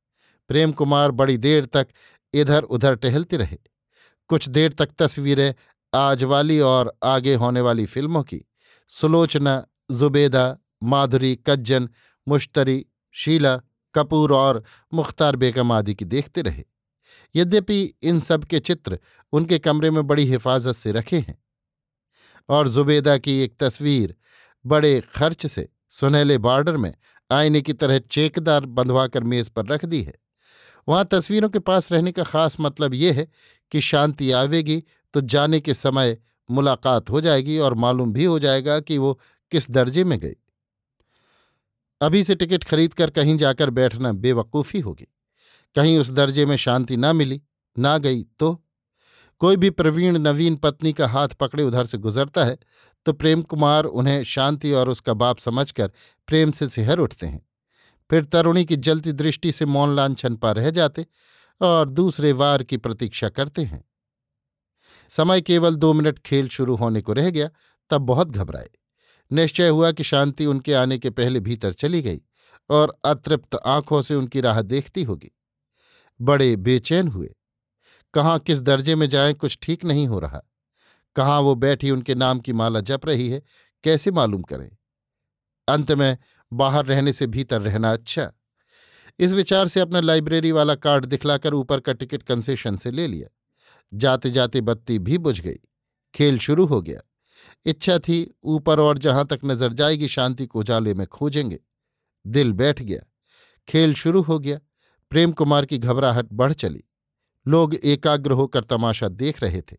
प्रेम 0.47 0.71
कुमार 0.71 1.11
बड़ी 1.11 1.37
देर 1.37 1.65
तक 1.65 1.87
इधर 2.33 2.63
उधर 2.63 2.95
टहलते 2.95 3.37
रहे। 3.37 3.57
कुछ 4.27 4.49
देर 4.49 4.73
तक 4.73 4.89
तस्वीरें 4.97 5.53
आज 5.93 6.23
वाली 6.23 6.59
और 6.59 6.97
आगे 7.03 7.35
होने 7.35 7.61
वाली 7.61 7.85
फ़िल्मों 7.85 8.23
की। 8.23 8.45
सुलोचना, 8.87 9.67
जुबेदा, 9.91 10.57
माधुरी, 10.83 11.39
कज्जन, 11.47 11.89
मुश्तरी, 12.27 12.85
शीला 13.11 13.61
कपूर 13.95 14.33
और 14.33 14.63
मुख्तार 14.93 15.35
बेगम 15.35 15.71
आदि 15.71 15.95
की 15.95 16.05
देखते 16.05 16.41
रहे। 16.41 16.63
यद्यपि 17.35 17.93
इन 18.01 18.19
सब 18.19 18.43
के 18.43 18.59
चित्र 18.59 18.99
उनके 19.31 19.59
कमरे 19.59 19.91
में 19.91 20.07
बड़ी 20.07 20.25
हिफाजत 20.25 20.71
से 20.71 20.91
रखे 20.91 21.19
हैं। 21.19 21.43
और 22.49 22.67
जुबेदा 22.67 23.17
की 23.17 23.39
एक 23.39 23.53
तस्वीर 23.59 24.15
बड़े 24.65 25.01
खर्च 25.15 25.45
से 25.45 25.67
सुनहले 25.91 26.37
बॉर्डर 26.37 26.77
में 26.77 26.93
आईने 27.29 27.61
की 27.61 27.73
तरह 27.73 27.99
चेकदार 27.99 28.65
बंधवाकर 28.65 29.23
मेज 29.23 29.49
पर 29.49 29.65
रख 29.65 29.85
दी 29.85 30.01
है। 30.01 30.13
वहाँ 30.87 31.07
तस्वीरों 31.11 31.49
के 31.49 31.59
पास 31.59 31.91
रहने 31.91 32.11
का 32.11 32.23
खास 32.23 32.57
मतलब 32.59 32.93
यह 32.93 33.15
है 33.15 33.27
कि 33.71 33.81
शांति 33.81 34.31
आवेगी 34.31 34.83
तो 35.13 35.21
जाने 35.21 35.59
के 35.59 35.73
समय 35.73 36.17
मुलाकात 36.49 37.09
हो 37.09 37.21
जाएगी 37.21 37.57
और 37.57 37.73
मालूम 37.73 38.13
भी 38.13 38.25
हो 38.25 38.39
जाएगा 38.39 38.79
कि 38.79 38.97
वो 38.97 39.19
किस 39.51 39.69
दर्जे 39.71 40.03
में 40.03 40.19
गई। 40.19 40.35
अभी 42.01 42.23
से 42.23 42.35
टिकट 42.35 42.63
खरीद 42.63 42.93
कर 42.93 43.09
कहीं 43.09 43.37
जाकर 43.37 43.69
बैठना 43.69 44.11
बेवकूफ़ी 44.11 44.79
होगी। 44.79 45.07
कहीं 45.75 45.97
उस 45.99 46.11
दर्जे 46.11 46.45
में 46.45 46.55
शांति 46.55 46.97
ना 46.97 47.13
मिली, 47.13 47.41
ना 47.77 47.97
गई 47.97 48.23
तो 48.39 48.63
कोई 49.41 49.57
भी 49.57 49.69
प्रवीण 49.69 50.17
नवीन 50.17 50.55
पत्नी 50.55 50.93
का 50.93 51.07
हाथ 51.07 51.27
पकड़े 51.29 51.63
उधर 51.63 51.85
से 51.85 51.97
गुजरता 51.97 52.45
है 52.45 52.57
तो 53.05 53.13
प्रेम 53.13 53.41
कुमार 53.41 53.85
उन्हें 53.85 54.23
शांति 54.23 54.71
और 54.71 54.89
उसका 54.89 55.13
बाप 55.13 55.37
समझकर 55.37 55.91
प्रेम 56.27 56.51
से 56.51 56.67
सिहर 56.67 56.99
उठते 56.99 57.27
हैं। 57.27 57.41
फिर 58.09 58.25
तरुणी 58.25 58.65
की 58.65 58.75
जलती 58.75 59.11
दृष्टि 59.11 59.51
से 59.51 59.65
मौन 59.65 59.95
लाछन 59.95 60.35
पा 60.35 60.51
रह 60.51 60.69
जाते 60.69 61.05
और 61.61 61.89
दूसरे 61.89 62.31
वार 62.31 62.63
की 62.63 62.77
प्रतीक्षा 62.77 63.29
करते 63.29 63.61
हैं। 63.61 63.83
समय 65.11 65.41
केवल 65.41 65.75
दो 65.75 65.93
मिनट 65.93 66.19
खेल 66.19 66.47
शुरू 66.47 66.75
होने 66.75 67.01
को 67.01 67.13
रह 67.13 67.29
गया, 67.29 67.49
तब 67.91 68.01
बहुत 68.01 68.31
घबराए। 68.31 68.69
निश्चय 69.31 69.67
हुआ 69.67 69.91
कि 69.91 70.03
शांति 70.03 70.45
उनके 70.45 70.73
आने 70.73 70.97
के 70.97 71.09
पहले 71.09 71.39
भीतर 71.39 71.73
चली 71.73 72.01
गई 72.01 72.21
और 72.69 72.97
अतृप्त 73.05 73.55
आँखों 73.65 74.01
से 74.01 74.15
उनकी 74.15 74.41
राह 74.41 74.61
देखती 74.61 75.03
होगी। 75.03 75.31
बड़े 76.21 76.55
बेचैन 76.55 77.07
हुए। 77.07 77.35
कहाँ 78.13 78.39
किस 78.39 78.61
दर्जे 78.61 78.95
में 78.95 79.09
जाए 79.09 79.33
कुछ 79.33 79.59
ठीक 79.61 79.85
नहीं 79.85 80.07
हो 80.07 80.19
रहा। 80.19 80.41
कहाँ 81.15 81.39
वो 81.39 81.55
बैठी 81.55 81.91
उनके 81.91 82.15
नाम 82.15 82.39
की 82.39 82.53
माला 82.53 82.79
जप 82.79 83.05
रही 83.05 83.29
है, 83.29 83.41
कैसे 83.83 84.11
मालूम 84.11 84.41
करें। 84.41 84.69
अंत 85.67 85.91
में, 85.91 86.17
बाहर 86.53 86.85
रहने 86.85 87.13
से 87.13 87.27
भीतर 87.27 87.61
रहना 87.61 87.93
अच्छा। 87.93 88.31
इस 89.19 89.31
विचार 89.31 89.67
से 89.67 89.79
अपना 89.79 89.99
लाइब्रेरी 89.99 90.51
वाला 90.51 90.75
कार्ड 90.75 91.05
दिखलाकर 91.05 91.53
ऊपर 91.53 91.79
का 91.79 91.93
टिकट 91.93 92.23
कंसेशन 92.23 92.77
से 92.77 92.91
ले 92.91 93.07
लिया। 93.07 93.27
जाते 93.93 94.31
जाते 94.31 94.61
बत्ती 94.61 94.99
भी 94.99 95.17
बुझ 95.17 95.41
गई। 95.41 95.59
खेल 96.13 96.39
शुरू 96.39 96.65
हो 96.65 96.81
गया। 96.81 97.01
इच्छा 97.65 97.99
थी, 97.99 98.35
ऊपर 98.43 98.79
और 98.79 98.97
जहाँ 98.97 99.25
तक 99.25 99.39
नज़र 99.45 99.73
जाएगी, 99.73 100.07
शांति 100.07 100.45
को 100.45 100.59
उजाले 100.59 100.93
में 100.93 101.07
खोजेंगे। 101.07 101.59
दिल 102.27 102.53
बैठ 102.53 102.81
गया। 102.81 102.99
खेल 103.67 103.93
शुरू 103.93 104.21
हो 104.21 104.39
गया। 104.39 104.59
प्रेम 105.09 105.31
कुमार 105.31 105.65
की 105.65 105.77
घबराहट 105.77 106.27
बढ़ 106.33 106.53
चली। 106.53 106.83
लोग 107.49 107.75
एकाग्र 107.75 108.31
होकर 108.31 108.63
तमाशा 108.63 109.07
देख 109.07 109.43
रहे 109.43 109.61
थे। 109.61 109.77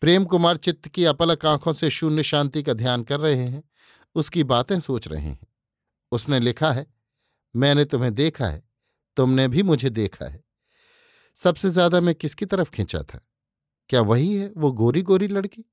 प्रेम 0.00 0.24
कुमार 0.24 0.56
चित्त 0.56 0.88
की 0.88 1.04
अपलक 1.04 1.46
आँखों 1.46 1.72
से 1.72 1.90
शून्य 1.90 2.22
शांति 2.22 2.62
का 2.62 2.72
ध्यान 2.72 3.02
कर 3.02 3.20
रहे 3.20 3.34
हैं, 3.34 3.64
उसकी 4.14 4.44
बातें 4.44 4.80
सोच 4.80 5.08
रहे 5.08 5.22
हैं। 5.22 5.46
उसने 6.12 6.40
लिखा 6.40 6.72
है, 6.72 6.86
मैंने 7.56 7.84
तुम्हें 7.84 8.14
देखा 8.14 8.46
है, 8.46 8.62
तुमने 9.16 9.48
भी 9.48 9.62
मुझे 9.62 9.90
देखा 9.90 10.26
है। 10.26 10.44
सबसे 11.34 11.70
ज़्यादा 11.70 12.00
मैं 12.00 12.14
किसकी 12.14 12.46
तरफ़ 12.46 12.70
खींचा 12.70 13.02
था? 13.02 13.20
क्या 13.88 14.00
वही 14.00 14.36
है 14.36 14.52
वो 14.56 14.72
गोरी 14.72 15.02
गोरी 15.02 15.28
लड़की? 15.28 15.64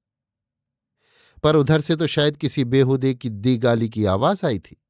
पर 1.43 1.55
उधर 1.55 1.79
से 1.79 1.95
तो 1.95 2.07
शायद 2.07 2.37
किसी 2.37 2.63
बेहुदे 2.63 3.13
की 3.13 3.29
दी 3.29 3.57
गाली 3.57 3.89
की 3.89 4.05
आवाज़ 4.05 4.45
आई 4.45 4.59
थी। 4.59 4.81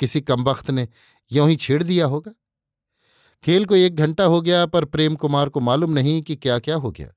किसी 0.00 0.20
कमबख्त 0.20 0.70
ने 0.70 0.88
यों 1.32 1.48
ही 1.48 1.56
छेड़ 1.56 1.82
दिया 1.82 2.06
होगा। 2.06 2.32
खेल 3.44 3.66
को 3.66 3.76
एक 3.76 3.96
घंटा 3.96 4.24
हो 4.24 4.40
गया, 4.40 4.66
पर 4.66 4.84
प्रेम 4.84 5.16
कुमार 5.16 5.48
को 5.48 5.60
मालूम 5.60 5.90
नहीं 5.90 6.22
कि 6.22 6.36
क्या 6.36 6.58
क्या 6.58 6.76
हो 6.76 6.90
गया। 6.90 7.08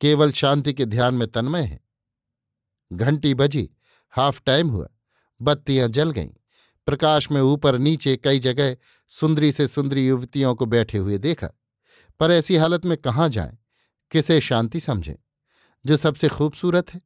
केवल 0.00 0.32
शांति 0.32 0.74
के 0.74 0.84
ध्यान 0.84 1.14
में 1.14 1.28
तन्मय 1.28 1.62
है। 1.62 1.80
घंटी 2.92 3.34
बजी, 3.34 3.70
हाफ़ 4.10 4.42
टाइम 4.46 4.68
हुआ, 4.68 4.88
बत्तियाँ 5.42 5.88
जल 5.88 6.10
गईं। 6.10 6.28
प्रकाश 6.86 7.30
में 7.30 7.40
ऊपर 7.40 7.78
नीचे 7.78 8.16
कई 8.16 8.38
जगह 8.38 8.76
सुंदरी 9.08 9.52
से 9.52 9.66
सुंदरी 9.66 10.06
युवतियों 10.06 10.54
को 10.54 10.66
बैठे 10.66 10.98
हुए 10.98 11.18
देखा, 11.18 11.48
पर 12.20 12.30
ऐसी 12.30 12.56
हालत 12.56 12.84
में 12.86 12.98
कहाँ 12.98 13.28
जाएँ? 13.28 13.58
किसे 14.10 14.40
शांति 14.40 14.80
समझें? 14.80 15.14
जो 15.86 15.96
सबसे 15.96 16.28
खूबसूरत 16.28 16.94
है, 16.94 17.00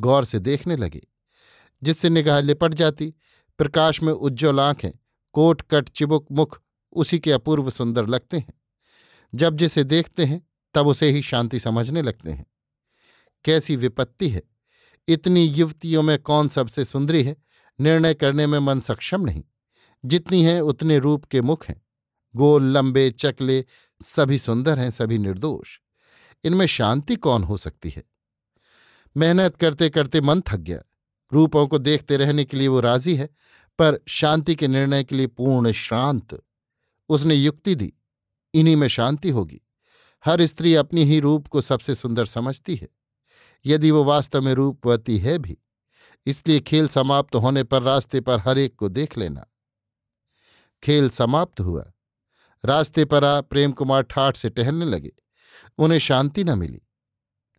गौर 0.00 0.24
से 0.24 0.38
देखने 0.38 0.76
लगे। 0.76 1.06
जिससे 1.82 2.08
निगाह 2.08 2.40
लिपट 2.40 2.74
जाती, 2.74 3.14
प्रकाश 3.58 4.02
में 4.02 4.12
उज्ज्वल 4.12 4.60
आँखें, 4.60 4.90
कोट 5.32 5.62
कट 5.62 5.88
चिबुक 5.88 6.26
मुख 6.32 6.60
उसी 6.92 7.18
के 7.18 7.32
अपूर्व 7.32 7.70
सुंदर 7.70 8.06
लगते 8.06 8.36
हैं। 8.38 8.54
जब 9.34 9.56
जिसे 9.56 9.84
देखते 9.84 10.24
हैं, 10.24 10.46
तब 10.74 10.86
उसे 10.86 11.10
ही 11.10 11.22
शांति 11.22 11.58
समझने 11.58 12.02
लगते 12.02 12.30
हैं। 12.30 12.46
कैसी 13.44 13.76
विपत्ति 13.76 14.28
है! 14.28 14.42
इतनी 15.08 15.44
युवतियों 15.44 16.02
में 16.02 16.18
कौन 16.18 16.48
सबसे 16.48 16.84
सुंदरी 16.84 17.24
है? 17.24 17.36
निर्णय 17.80 18.14
करने 18.14 18.46
में 18.46 18.58
मन 18.58 18.80
सक्षम 18.80 19.20
नहीं। 19.20 19.44
जितनी 20.04 20.44
हैं, 20.44 20.60
उतने 20.60 20.98
रूप 20.98 21.24
के 21.24 21.40
मुख 21.40 21.66
हैं। 21.68 21.82
गोल, 22.36 22.64
लंबे, 22.64 23.10
चकले, 23.10 23.64
सभी 24.02 24.38
सुंदर 24.38 24.78
हैं, 24.78 24.90
सभी 24.90 25.18
निर्दोष। 25.18 25.78
इनमें 26.44 26.66
शांति 26.66 27.16
कौन 27.16 27.42
हो 27.42 27.56
सकती 27.56 27.90
है? 27.90 28.04
मेहनत 29.16 29.56
करते 29.56 29.90
करते 29.90 30.20
मन 30.20 30.40
थक 30.40 30.56
गया। 30.56 30.78
रूपों 31.32 31.66
को 31.66 31.78
देखते 31.78 32.16
रहने 32.16 32.44
के 32.44 32.56
लिए 32.56 32.68
वो 32.68 32.80
राज़ी 32.80 33.16
है, 33.16 33.26
पर 33.78 33.98
शांति 34.08 34.54
के 34.54 34.68
निर्णय 34.68 35.04
के 35.04 35.14
लिए 35.14 35.26
पूर्ण 35.26 35.72
श्रांत। 35.72 36.42
उसने 37.08 37.34
युक्ति 37.34 37.74
दी, 37.74 37.92
इन्हीं 38.54 38.76
में 38.76 38.88
शांति 38.88 39.30
होगी। 39.30 39.60
हर 40.24 40.46
स्त्री 40.46 40.74
अपनी 40.74 41.04
ही 41.04 41.20
रूप 41.20 41.48
को 41.48 41.60
सबसे 41.60 41.94
सुंदर 41.94 42.24
समझती 42.24 42.76
है। 42.76 42.88
यदि 43.66 43.90
वो 43.90 44.04
वास्तव 44.04 44.42
में 44.42 44.54
रूपवती 44.54 45.18
है 45.18 45.38
भी, 45.38 45.58
इसलिए 46.26 46.60
खेल 46.60 46.88
समाप्त 46.88 47.34
होने 47.34 47.64
पर 47.64 47.82
रास्ते 47.82 48.20
पर 48.20 48.38
हर 48.38 48.58
एक 48.58 48.74
को 48.74 48.88
देख 48.88 49.18
लेना। 49.18 49.46
खेल 50.82 51.10
समाप्त 51.10 51.60
हुआ। 51.60 51.92
रास्ते 52.64 53.04
पर 53.04 53.24
आ 53.24 53.40
प्रेम 53.40 53.72
कुमार 53.72 54.02
ठाठ 54.02 54.36
से 54.36 54.50
टहलने 54.50 54.84
लगे। 54.84 55.12
उन्हें 55.78 55.98
शांति 55.98 56.44
न 56.44 56.58
मिली। 56.58 56.82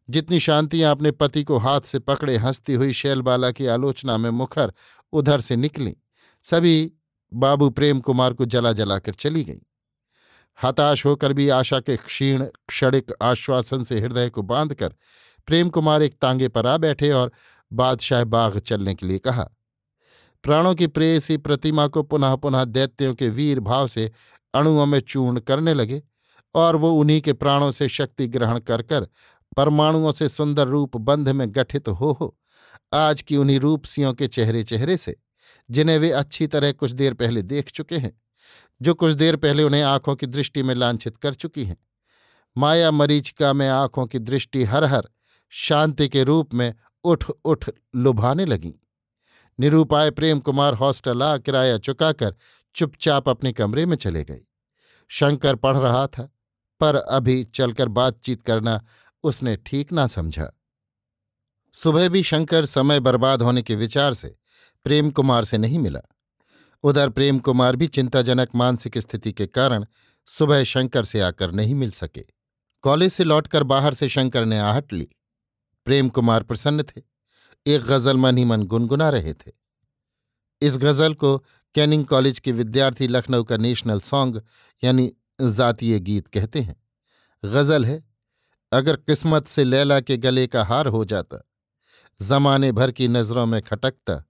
जितनी 0.10 0.39
शांतियाँ 0.39 0.91
अपने 0.91 1.12
पति 1.12 1.43
को 1.43 1.58
हाथ 1.58 1.82
से 1.82 1.99
पकड़े 1.99 2.38
हंसती 2.38 2.73
हुई 2.73 2.93
शैलबाला 2.93 3.51
की 3.51 3.65
आलोचना 3.65 4.17
में 4.17 4.29
मुखर 4.29 4.73
उधर 5.12 5.41
से 5.41 5.56
निकली, 5.56 5.97
सभी 6.41 6.93
बाबू 7.34 7.69
प्रेम 7.69 8.00
कुमार 8.00 8.34
को 8.34 8.46
जला 8.46 8.72
जलाकर 8.72 9.13
चली 9.13 9.43
गईं। 9.43 9.60
हताश 10.60 11.06
होकर 11.06 11.34
भी 11.34 11.48
आशा 11.50 11.80
के 11.80 11.96
क्षीण, 11.98 12.43
क्षणिक 12.67 13.12
आश्वासन 13.22 13.84
से 13.84 14.00
हृदय 14.00 14.30
को 14.30 14.41
बांधकर 14.41 14.93
प्रेम 15.48 15.69
कुमार 15.69 16.02
एक 16.02 16.15
तांगे 16.22 16.48
पर 16.48 16.67
आ 16.67 16.78
बैठे 16.78 17.12
और 17.12 17.32
बादशाह 17.72 18.24
बाग 18.24 18.58
चलने 18.60 18.93
के 18.96 19.06
लिए 19.06 19.19
कहा, 19.19 19.50
प्राणों 20.43 20.74
की 20.76 20.88
प्रेयसी 20.88 21.38
प्रतिमा 21.38 21.88
को 21.88 22.04
पुनः 22.04 22.36
पुनः 22.36 22.63
दैत्यों 22.65 23.13
के 23.13 23.30
वीर 23.30 23.60
भाव 23.60 23.88
से 23.88 24.12
अणुओं 24.54 24.86
में 24.86 25.00
चूर्ण 25.00 25.39
करने 25.39 25.74
लगे 25.74 26.02
और 26.56 26.76
वो 26.76 26.91
उन्हीं 26.93 27.22
के 27.22 27.34
प्राणों 27.34 27.72
से 27.72 27.88
शक्ति 27.89 28.28
ग्रहण 28.28 28.60
कर 28.60 28.82
कर 28.82 29.08
परमाणुओं 29.58 30.12
से 30.12 30.30
सुंदर 30.30 30.67
रूप 30.67 30.98
बंध 30.98 31.30
में 31.30 31.48
गठित 31.50 31.88
हो 31.88 32.12
हो, 32.12 32.36
आज 32.93 33.22
की 33.22 33.38
उन्हीं 33.38 33.60
रूपसियों 33.60 34.13
के 34.13 34.28
चेहरे 34.28 34.63
चेहरे 34.63 34.98
से 34.98 35.15
जिन्हें 35.69 35.97
वे 35.97 36.12
अच्छी 36.12 36.47
तरह 36.47 36.71
कुछ 36.71 36.91
देर 36.91 37.13
पहले 37.13 37.41
देख 37.41 37.69
चुके 37.69 37.97
हैं, 37.97 38.21
जो 38.82 38.93
कुछ 38.93 39.13
देर 39.13 39.36
पहले 39.36 39.63
उन्हें 39.63 39.82
आँखों 39.82 40.15
की 40.15 40.26
दृष्टि 40.26 40.63
में 40.63 40.76
लांछित 40.76 41.17
कर 41.17 41.34
चुकी 41.34 41.65
हैं। 41.65 41.78
माया 42.58 42.91
मरीचिका 42.91 43.54
में 43.54 43.67
आँखों 43.69 44.06
की 44.08 44.19
दृष्टि 44.19 44.63
हर 44.63 44.84
हर 44.84 45.10
शांति 45.49 46.10
के 46.10 46.23
रूप 46.23 46.54
में 46.54 46.73
उठ 47.04 47.26
उठ 47.45 47.69
लुभाने 47.95 48.45
लगीं। 48.45 48.73
निरूपाय 49.60 50.12
प्रेम 50.12 50.39
कुमार 50.39 50.73
हॉस्टल 50.73 51.23
आ 51.23 51.38
किराया 51.38 51.78
चुकाकर 51.78 52.36
चुपचाप 52.76 53.30
अपने 53.30 53.54
कमरे 53.54 53.86
में 53.86 53.97
चले 53.97 54.23
गए। 54.23 54.41
शंकर 55.12 55.56
पढ़ 55.56 55.78
रहा 55.78 56.06
था, 56.08 56.23
पर 56.82 56.95
अभी 56.95 57.43
चलकर 57.43 57.88
बातचीत 57.88 58.41
करना 58.41 58.82
उसने 59.23 59.56
ठीक 59.58 59.91
ना 59.91 60.08
समझा। 60.08 60.49
सुबह 61.76 62.10
भी 62.10 62.23
शंकर 62.23 62.65
समय 62.65 62.99
बर्बाद 62.99 63.41
होने 63.41 63.62
के 63.62 63.76
विचार 63.76 64.13
से 64.13 64.36
प्रेम 64.84 65.12
कुमार 65.12 65.46
से 65.46 65.58
नहीं 65.58 65.80
मिला। 65.80 66.00
उधर 66.84 67.10
प्रेम 67.10 67.39
कुमार 67.39 67.76
भी 67.76 67.88
चिंताजनक 67.88 68.50
मानसिक 68.56 68.98
स्थिति 68.98 69.32
के 69.32 69.48
कारण 69.48 69.86
सुबह 70.26 70.63
शंकर 70.63 71.04
से 71.04 71.19
आकर 71.19 71.52
नहीं 71.52 71.76
मिल 71.76 71.91
सके। 71.91 72.26
कॉलेज 72.84 73.12
से 73.12 73.24
लौटकर 73.24 73.63
बाहर 73.63 73.93
से 73.93 74.10
शंकर 74.10 74.46
ने 74.46 74.60
आहट 74.60 74.93
ली। 74.93 75.08
प्रेम 75.86 76.10
कुमार 76.10 76.43
प्रसन्न 76.43 76.84
थे। 76.84 77.02
एक 77.65 77.82
गज़ल 77.82 78.17
मन 78.17 78.38
ही 78.38 78.46
मन 78.46 78.63
गुनगुना 78.63 79.10
रहे 79.10 79.34
थे। 79.34 79.52
इस 80.62 80.78
गज़ल 80.78 81.13
को 81.13 81.38
कैनिंग 81.76 82.06
कॉलेज 82.06 82.39
के 82.39 82.52
विद्यार्थी 82.52 83.08
लखनऊ 83.08 83.43
का 83.43 83.58
नेशनल 83.58 84.00
सॉन्ग 84.00 84.41
यानी 84.84 85.12
जातीय 85.41 86.00
गीत 86.00 86.28
कहते 86.28 86.62
हैं। 86.62 86.76
गज़ल 87.46 87.86
है, 87.86 88.04
अगर 88.72 88.96
किस्मत 88.96 89.48
से 89.48 89.63
लैला 89.63 90.00
के 90.00 90.17
गले 90.17 90.48
का 90.48 90.63
हार 90.63 90.88
हो 90.88 91.06
जाता, 91.06 91.38
जमाने 92.22 92.72
भर 92.72 92.91
की 92.91 93.08
नज़रों 93.08 93.46
में 93.46 93.62
खटकता 93.62 94.24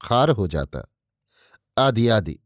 खार 0.00 0.30
हो 0.30 0.46
जाता। 0.48 0.82
आदि 1.76 2.08
आदि 2.08 2.38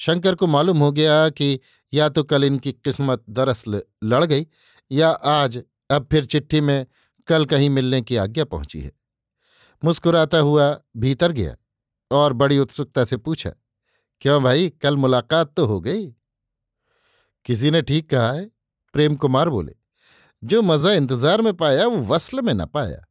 शंकर 0.00 0.34
को 0.34 0.46
मालूम 0.46 0.78
हो 0.78 0.90
गया 0.92 1.28
कि 1.30 1.58
या 1.92 2.08
तो 2.08 2.22
कल 2.24 2.44
इनकी 2.44 2.72
किस्मत 2.74 3.24
दरअसल 3.30 3.82
लड़ 4.04 4.24
गई, 4.24 4.46
या 4.90 5.08
आज 5.10 5.62
अब 5.90 6.06
फिर 6.10 6.24
चिट्ठी 6.24 6.60
में 6.60 6.86
कल 7.28 7.44
कहीं 7.44 7.70
मिलने 7.70 8.00
की 8.02 8.16
आज्ञा 8.16 8.44
पहुँची 8.44 8.80
है। 8.80 8.92
मुस्कुराता 9.82 10.38
हुआ 10.38 10.76
भीतर 10.96 11.32
गया 11.32 11.56
और 12.10 12.32
बड़ी 12.32 12.58
उत्सुकता 12.58 13.04
से 13.04 13.16
पूछा, 13.16 13.50
क्यों 14.22 14.42
भाई, 14.42 14.68
कल 14.72 14.96
मुलाकात 14.96 15.52
तो 15.54 15.66
हो 15.66 15.80
गई? 15.80 16.06
किसी 17.46 17.70
ने 17.70 17.82
ठीक 17.82 18.08
कहा 18.10 18.30
है, 18.32 18.50
प्रेम 18.94 19.16
कुमार 19.16 19.48
बोले। 19.48 19.74
जो 20.42 20.62
मज़ा 20.62 20.92
इंतज़ार 20.92 21.42
में 21.42 21.52
पाया, 21.54 21.86
वो 21.86 22.02
वस्ल 22.04 22.40
में 22.40 22.52
न 22.54 22.64
पाया। 22.66 23.04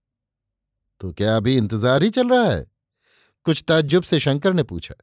तो 1.01 1.11
क्या 1.13 1.35
अभी 1.37 1.55
इंतज़ार 1.57 2.03
ही 2.03 2.09
चल 2.09 2.29
रहा 2.29 2.45
है? 2.45 2.65
कुछ 3.47 3.63
ताज्जुब 3.67 4.03
से 4.03 4.19
शंकर 4.19 4.53
ने 4.53 4.63
पूछा। 4.63 4.95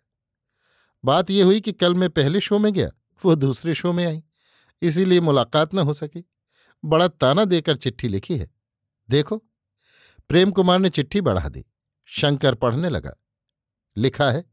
बात 1.05 1.31
यह 1.31 1.45
हुई 1.45 1.61
कि 1.61 1.73
कल 1.73 1.95
मैं 1.95 2.11
पहले 2.11 2.41
शो 2.41 2.59
में 2.59 2.73
गया, 2.73 2.91
वो 3.25 3.35
दूसरे 3.35 3.75
शो 3.75 3.93
में 3.93 4.07
आई, 4.07 4.23
इसीलिए 4.83 5.21
मुलाकात 5.21 5.75
न 5.75 5.79
हो 5.79 5.93
सकी। 5.93 6.31
बड़ा 6.85 7.09
ताना 7.09 7.45
देकर 7.45 7.77
चिट्ठी 7.77 8.09
लिखी 8.09 8.39
है। 8.39 8.51
देखो, 9.11 9.37
प्रेम 10.29 10.51
कुमार 10.51 10.79
ने 10.79 10.89
चिट्ठी 10.89 11.21
बढ़ा 11.21 11.49
दी। 11.49 11.65
शंकर 12.05 12.55
पढ़ने 12.55 12.89
लगा। 12.89 13.15
लिखा 13.97 14.31
है, 14.31 14.45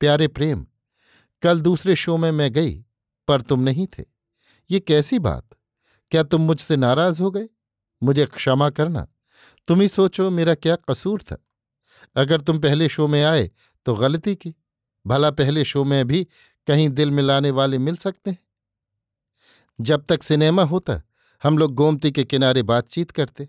प्यारे 0.00 0.28
प्रेम, 0.28 0.66
कल 1.42 1.60
दूसरे 1.60 1.96
शो 1.96 2.16
में 2.16 2.32
मैं 2.32 2.52
गई, 2.52 2.84
पर 3.28 3.40
तुम 3.40 3.60
नहीं 3.60 3.86
थे। 3.86 4.04
ये 4.70 4.80
कैसी 4.80 5.18
बात? 5.18 5.48
क्या 6.10 6.22
तुम 6.22 6.40
मुझसे 6.40 6.76
नाराज़ 6.76 7.22
हो 7.22 7.30
गए? 7.30 7.48
मुझे 8.02 8.26
क्षमा 8.26 8.70
करना। 8.70 9.08
तुम 9.68 9.80
ही 9.80 9.88
सोचो 9.88 10.30
मेरा 10.30 10.54
क्या 10.54 10.76
कसूर 10.76 11.22
था। 11.22 11.46
अगर 12.16 12.40
तुम 12.40 12.58
पहले 12.58 12.88
शो 12.88 13.06
में 13.08 13.22
आए 13.22 13.50
तो 13.86 13.94
गलती 13.94 14.34
की। 14.34 14.54
भला 15.04 15.30
पहले 15.30 15.64
शो 15.64 15.84
में 15.84 16.06
भी 16.06 16.26
कहीं 16.66 16.88
दिल 16.90 17.10
मिलाने 17.10 17.50
वाले 17.50 17.78
मिल 17.78 17.96
सकते 17.96 18.30
हैं। 18.30 18.38
जब 19.78 20.04
तक 20.04 20.22
सिनेमा 20.22 20.62
होता, 20.64 21.00
हम 21.42 21.58
लोग 21.58 21.74
गोमती 21.74 22.10
के 22.12 22.24
किनारे 22.24 22.62
बातचीत 22.62 23.10
करते। 23.10 23.48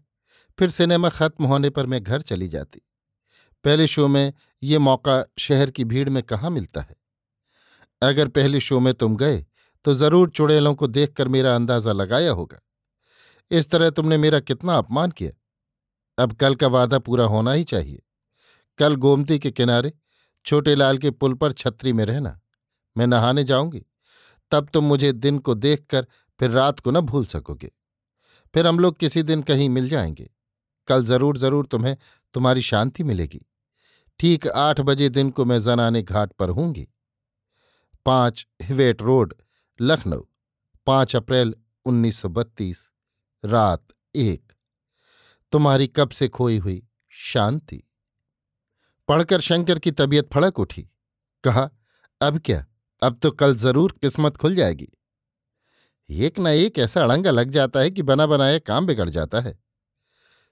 फिर 0.59 0.69
सिनेमा 0.69 1.09
खत्म 1.09 1.45
होने 1.45 1.69
पर 1.69 1.85
मैं 1.85 2.01
घर 2.03 2.21
चली 2.21 2.47
जाती। 2.47 2.81
पहले 3.65 3.87
शो 3.87 4.07
में 4.07 4.33
ये 4.63 4.77
मौका 4.79 5.23
शहर 5.39 5.71
की 5.71 5.83
भीड़ 5.83 6.09
में 6.09 6.21
कहाँ 6.23 6.49
मिलता 6.49 6.81
है? 6.81 6.95
अगर 8.01 8.27
पहले 8.27 8.59
शो 8.59 8.79
में 8.79 8.93
तुम 8.93 9.15
गए 9.15 9.45
तो 9.85 9.93
ज़रूर 9.93 10.29
चुड़ैलों 10.29 10.73
को 10.75 10.87
देखकर 10.87 11.27
मेरा 11.27 11.55
अंदाज़ा 11.55 11.91
लगाया 11.91 12.31
होगा। 12.31 12.59
इस 13.51 13.69
तरह 13.69 13.89
तुमने 13.89 14.17
मेरा 14.17 14.39
कितना 14.39 14.75
अपमान 14.75 15.11
किया। 15.11 15.31
अब 16.17 16.33
कल 16.33 16.55
का 16.55 16.67
वादा 16.67 16.99
पूरा 16.99 17.25
होना 17.25 17.51
ही 17.51 17.63
चाहिए। 17.63 18.01
कल 18.77 18.95
गोमती 18.95 19.39
के 19.39 19.51
किनारे 19.51 19.93
छोटे 20.45 20.75
लाल 20.75 20.97
के 20.97 21.12
पुल 21.12 21.33
पर 21.33 21.51
छतरी 21.51 21.93
में 21.93 22.05
रहना। 22.05 22.39
मैं 22.97 23.07
नहाने 23.07 23.43
जाऊँगी। 23.43 23.86
तब 24.51 24.69
तुम 24.73 24.83
मुझे 24.83 25.12
दिन 25.12 25.39
को 25.39 25.55
देखकर 25.55 26.07
फिर 26.39 26.49
रात 26.49 26.79
को 26.79 26.91
न 26.91 27.01
भूल 27.01 27.25
सकोगे। 27.25 27.71
फिर 28.53 28.67
हम 28.67 28.79
लोग 28.79 28.97
किसी 28.97 29.23
दिन 29.23 29.41
कहीं 29.41 29.69
मिल 29.69 29.89
जाएँगे। 29.89 30.29
कल 30.88 31.03
ज़रूर 31.03 31.38
ज़रूर 31.38 31.65
तुम्हें 31.65 31.97
तुम्हारी 32.33 32.62
शांति 32.62 33.03
मिलेगी। 33.03 33.45
ठीक 34.19 34.47
आठ 34.47 34.81
बजे 34.81 35.09
दिन 35.09 35.29
को 35.29 35.45
मैं 35.45 35.59
जनाने 35.59 36.01
घाट 36.01 36.33
पर 36.33 36.49
हूँगी 36.49 36.88
पाँच 38.05 38.45
हिवेट 38.62 39.01
रोड, 39.01 39.33
लखनऊ। 39.81 40.21
पाँच 40.88 41.15
अप्रैल 41.15 41.55
उन्नीस 41.86 42.17
सौ 42.17 42.29
बत्तीस, 42.29 42.91
रात 43.43 43.88
एक। 44.15 44.51
तुम्हारी 45.51 45.88
कब 45.88 46.09
से 46.09 46.27
खोई 46.27 46.57
हुई 46.57 46.88
शांति? 47.09 47.83
पढ़कर 49.09 49.41
शंकर 49.41 49.79
की 49.79 49.91
तबीयत 49.91 50.29
फड़क 50.33 50.59
उठी। 50.59 50.81
कहा, 51.43 51.69
अब 52.21 52.39
क्या? 52.39 52.65
अब 53.01 53.17
तो 53.21 53.31
कल 53.31 53.55
ज़रूर 53.55 53.93
किस्मत 54.01 54.37
खुल 54.37 54.55
जाएगी। 54.55 54.87
एक 56.09 56.39
न 56.39 56.47
एक 56.47 56.77
ऐसा 56.79 57.03
अड़ंगा 57.03 57.31
लग 57.31 57.49
जाता 57.49 57.79
है 57.79 57.91
कि 57.91 58.01
बना 58.03 58.25
बनाया 58.27 58.59
काम 58.59 58.85
बिगड़ 58.85 59.09
जाता 59.09 59.39
है। 59.39 59.57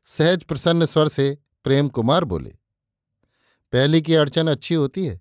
सहज 0.07 0.43
प्रसन्न 0.43 0.85
स्वर 0.85 1.07
से 1.07 1.37
प्रेम 1.65 1.89
कुमार 1.89 2.23
बोले, 2.23 2.49
पहले 3.73 4.01
की 4.01 4.15
अड़चन 4.15 4.47
अच्छी 4.47 4.75
होती 4.75 5.05
है, 5.05 5.19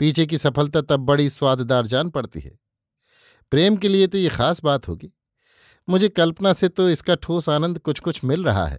पीछे 0.00 0.26
की 0.26 0.38
सफलता 0.38 0.80
तब 0.80 1.00
बड़ी 1.00 1.28
स्वाददार 1.30 1.86
जान 1.86 2.10
पड़ती 2.10 2.40
है। 2.40 2.58
प्रेम 3.52 3.76
के 3.76 3.88
लिए 3.88 4.06
तो 4.06 4.18
ये 4.18 4.28
खास 4.28 4.62
बात 4.64 4.88
होगी। 4.88 5.12
मुझे 5.88 6.08
कल्पना 6.10 6.52
से 6.52 6.68
तो 6.68 6.88
इसका 6.90 7.14
ठोस 7.14 7.48
आनंद 7.48 7.78
कुछ 7.78 8.00
कुछ 8.00 8.22
मिल 8.24 8.44
रहा 8.44 8.66
है। 8.66 8.78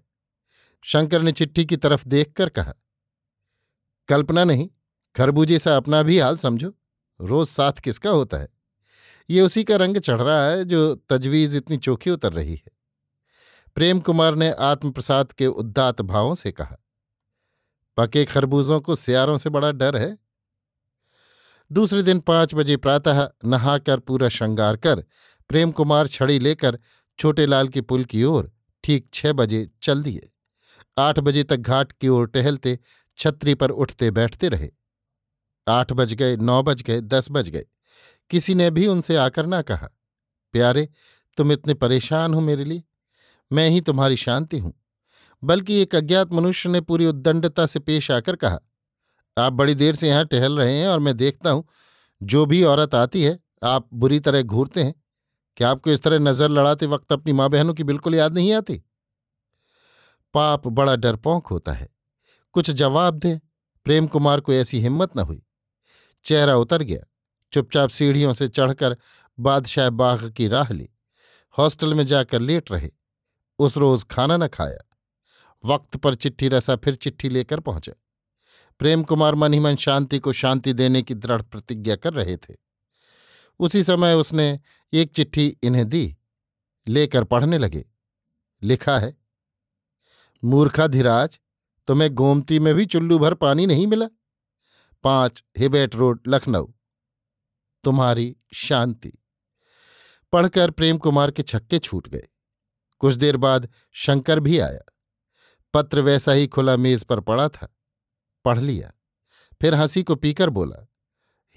शंकर 0.86 1.22
ने 1.22 1.32
चिट्ठी 1.32 1.66
की 1.66 1.78
तरफ़ 1.78 2.08
देखकर 2.08 2.50
कहा 2.50 2.74
कल्पना 4.10 4.44
नहीं, 4.44 4.68
खरबूजे 5.16 5.60
सा 5.60 5.76
अपना 5.78 6.02
भी 6.04 6.20
हाल 6.20 6.38
समझो। 6.38 6.74
रोज 7.20 7.48
साथ 7.48 7.80
किसका 7.84 8.10
होता 8.10 8.38
है? 8.38 8.48
ये 9.30 9.42
उसी 9.42 9.64
का 9.64 9.76
रंग 9.76 9.98
चढ़ 9.98 10.22
रहा 10.22 10.46
है 10.46 10.64
जो 10.66 10.94
तजवीज 11.10 11.56
इतनी 11.56 11.78
चोखी 11.78 12.10
उतर 12.10 12.34
रही 12.34 12.56
है। 12.56 12.72
प्रेम 13.78 14.00
कुमार 14.00 14.36
ने 14.36 14.50
आत्मप्रसाद 14.62 15.32
के 15.32 15.48
उद्दात 15.48 16.02
भावों 16.04 16.34
से 16.36 16.52
कहा, 16.52 16.76
पके 17.98 18.26
खरबूजों 18.26 18.80
को 18.82 18.96
सियारों 18.96 19.38
से 19.38 19.50
बड़ा 19.50 19.72
डर 19.72 19.98
है। 19.98 20.18
दूसरे 21.72 22.02
दिन 22.04 22.20
पाँच 22.20 22.54
बजे 22.54 22.78
प्रातः 22.78 23.28
नहाकर 23.46 24.00
पूरा 24.00 24.30
श्रृंगार 24.30 24.78
कर 24.78 25.04
प्रेम 25.50 25.72
कुमार 25.72 26.08
छड़ी 26.08 26.38
लेकर 26.40 26.80
छोटे 27.20 27.46
लाल 27.46 27.68
के 27.68 27.82
पुल 27.82 28.04
की 28.06 28.24
ओर 28.24 28.52
ठीक 28.84 29.08
छह 29.14 29.34
बजे 29.34 29.68
चल 29.84 30.04
दिए। 30.04 30.30
आठ 30.98 31.20
बजे 31.20 31.44
तक 31.44 31.58
घाट 31.58 31.92
की 31.92 32.08
ओर 32.08 32.28
टहलते 32.28 32.78
छतरी 33.18 33.56
पर 33.56 33.70
उठते 33.70 34.12
बैठते 34.12 34.50
रहे। 34.50 34.70
आठ 35.68 35.94
बज 35.94 36.14
गए, 36.14 36.36
नौ 36.38 36.62
बज 36.64 36.82
गए, 36.82 37.02
दस 37.02 37.28
बज 37.32 37.50
गए। 37.50 37.66
किसी 38.32 38.56
ने 38.56 38.70
भी 38.72 38.88
उनसे 38.88 39.16
आकर 39.16 39.46
ना 39.46 39.62
कहा, 39.62 39.90
प्यारे, 40.54 40.88
तुम 41.38 41.52
इतने 41.52 41.74
परेशान 41.74 42.34
हो 42.34 42.42
मेरे 42.42 42.66
लिए। 42.66 42.84
मैं 43.52 43.70
ही 43.70 43.82
तुम्हारी 43.82 44.18
शांति 44.18 44.60
हूँ। 44.60 44.74
बल्कि 45.44 45.82
एक 45.82 45.96
अज्ञात 45.96 46.34
मनुष्य 46.34 46.70
ने 46.70 46.82
पूरी 46.82 47.06
उद्दंडता 47.06 47.66
से 47.66 47.80
पेश 47.80 48.12
आकर 48.12 48.36
कहा, 48.36 48.60
आप 49.38 49.54
बड़ी 49.54 49.76
देर 49.76 49.96
से 49.96 50.08
यहाँ 50.08 50.26
टहल 50.26 50.58
रहे 50.58 50.78
हैं 50.78 50.88
और 50.88 51.00
मैं 51.00 51.16
देखता 51.18 51.50
हूँ। 51.50 51.64
जो 52.22 52.46
भी 52.46 52.64
औरत 52.64 52.96
आती 52.96 53.24
है, 53.24 53.40
आप 53.64 53.88
बुरी 53.94 54.20
तरह 54.20 54.42
घूरते 54.42 54.84
हैं। 54.84 54.94
क्या 55.58 55.70
आपको 55.70 55.90
इस 55.90 56.02
तरह 56.02 56.20
नज़र 56.20 56.50
लड़ाते 56.50 56.86
वक्त 56.86 57.12
अपनी 57.12 57.34
माँ 57.34 57.50
बहनों 57.50 57.74
की 57.74 57.84
बिल्कुल 57.84 58.16
याद 58.16 58.34
नहीं 58.34 58.54
आती? 58.54 58.82
पाप 60.34 60.68
बड़ा 60.68 60.96
डरपोंक 60.96 61.48
होता 61.48 61.72
है। 61.72 61.93
कुछ 62.54 62.72
जवाब 62.72 63.14
दे। 63.14 63.42
प्रेम 63.84 64.08
कुमार 64.08 64.40
को 64.40 64.54
ऐसी 64.54 64.80
हिम्मत 64.80 65.18
न 65.18 65.20
हुई। 65.20 65.44
चेहरा 66.24 66.56
उतर 66.56 66.82
गया। 66.82 67.04
चुपचाप 67.54 67.90
सीढ़ियों 67.90 68.34
से 68.34 68.48
चढ़कर 68.48 68.98
बादशाह 69.40 69.90
बाग 69.90 70.32
की 70.32 70.48
राह 70.48 70.74
ली। 70.74 70.90
हॉस्टल 71.58 71.94
में 71.94 72.06
जाकर 72.06 72.40
लेट 72.40 72.72
रहे। 72.72 72.92
उस 73.60 73.78
रोज 73.78 74.04
खाना 74.04 74.38
न 74.38 74.48
खाया। 74.48 74.98
वक्त 75.66 75.98
पर 75.98 76.16
चिट्ठी 76.16 76.48
रसा 76.48 76.76
फिर 76.76 76.96
चिट्ठी 76.96 77.30
लेकर 77.30 77.60
पहुँचा। 77.60 77.94
प्रेम 78.80 79.04
कुमार 79.04 79.36
मन 79.36 79.54
ही 79.54 79.60
मन 79.60 79.76
शांति 79.76 80.20
को 80.20 80.34
शांति 80.34 80.74
देने 80.74 81.02
की 81.02 81.14
दृढ़ 81.14 81.42
प्रतिज्ञा 81.42 81.96
कर 81.96 82.14
रहे 82.14 82.38
थे। 82.38 82.56
उसी 83.60 83.84
समय 83.84 84.14
उसने 84.14 84.60
एक 84.94 85.12
चिट्ठी 85.12 85.58
इन्हें 85.64 85.90
दी। 85.90 86.18
लेकर 86.88 87.24
पढ़ने 87.24 87.58
लगे। 87.58 87.86
लिखा 88.64 89.00
है 89.00 89.18
मूर्खाधिराज 90.44 91.40
तुम्हें 91.88 92.14
गोमती 92.14 92.60
में 92.60 92.74
भी 92.76 92.86
चुल्लू 92.86 93.20
भर 93.20 93.34
पानी 93.34 93.66
नहीं 93.66 93.88
मिला। 93.88 94.08
पाँच, 95.04 95.44
हिबेट 95.58 95.96
रोड, 95.96 96.22
लखनऊ। 96.28 96.68
तुम्हारी 97.84 98.36
शांति। 98.54 99.12
पढ़कर 100.34 100.72
प्रेम 100.72 100.98
कुमार 100.98 101.32
के 101.32 101.44
छक्के 101.44 101.80
छूट 101.80 102.08
गए। 102.08 102.28
कुछ 103.00 103.16
देर 103.16 103.38
बाद 103.38 103.70
शंकर 103.92 104.40
भी 104.40 104.60
आया। 104.60 104.82
पत्र 105.74 106.02
वैसा 106.02 106.32
ही 106.32 106.48
खुला 106.48 106.78
मेज 106.78 107.04
पर 107.04 107.20
पड़ा 107.20 107.50
था। 107.50 107.76
पढ़ 108.46 108.60
लिया। 108.60 108.92
फिर 109.62 109.76
हँसी 109.76 110.04
को 110.04 110.16
पीकर 110.16 110.50
बोला, 110.50 110.88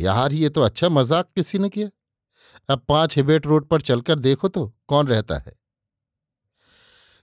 यार, 0.01 0.33
ये 0.33 0.49
तो 0.49 0.61
अच्छा 0.61 0.89
मज़ाक 0.89 1.31
किसी 1.35 1.59
ने 1.59 1.69
किया। 1.69 1.91
अब 2.69 2.85
पाँच 2.89 3.17
हिबेट 3.17 3.47
रोड 3.47 3.69
पर 3.69 3.81
चलकर 3.81 4.19
देखो 4.19 4.49
तो 4.49 4.77
कौन 4.89 5.07
रहता 5.07 5.39
है? 5.39 5.56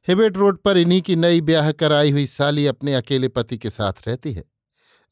हिबेट 0.07 0.37
रोड 0.37 0.57
पर 0.57 0.77
इन्हीं 0.77 1.01
की 1.01 1.15
नई 1.15 1.41
ब्याह 1.41 1.71
कराई 1.71 2.11
हुई 2.11 2.27
साली 2.27 2.65
अपने 2.67 2.93
अकेले 2.95 3.27
पति 3.27 3.57
के 3.57 3.69
साथ 3.69 4.07
रहती 4.07 4.33
है, 4.33 4.43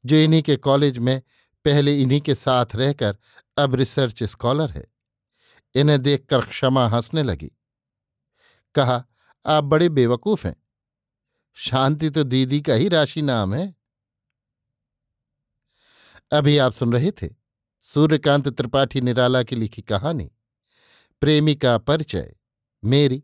जो 0.06 0.16
इन्हीं 0.16 0.42
के 0.44 0.56
कॉलेज 0.58 0.98
में 0.98 1.22
पहले 1.66 2.02
इन्हीं 2.02 2.22
के 2.22 2.36
साथ 2.36 2.76
रहकर 2.76 3.18
अब 3.58 3.76
रिसर्च 3.76 4.24
स्कॉलर 4.24 4.70
है। 4.70 4.86
इन्हें 5.76 6.02
देखकर 6.02 6.42
क्षमा 6.42 6.88
हंसने 6.88 7.24
लगी। 7.24 7.52
कहा, 8.76 9.04
आप 9.46 9.64
बड़े 9.64 9.90
बेवकूफ़ 9.90 10.48
हैं। 10.48 10.56
शांति 11.58 12.10
तो 12.10 12.24
दीदी 12.24 12.62
का 12.62 12.74
ही 12.74 12.88
राशि 12.88 13.22
नाम 13.22 13.54
है। 13.54 13.76
अभी 16.32 16.58
आप 16.58 16.74
सुन 16.74 16.94
रहे 16.94 17.12
थे 17.12 17.30
सूर्यकांत 17.84 18.48
त्रिपाठी 18.48 19.02
निराला 19.02 19.44
की 19.44 19.56
लिखी 19.56 19.82
कहानी 19.82 20.32
प्रेमी 21.22 21.56
का 21.56 21.78
परिचय, 21.78 22.36
मेरी 22.84 23.24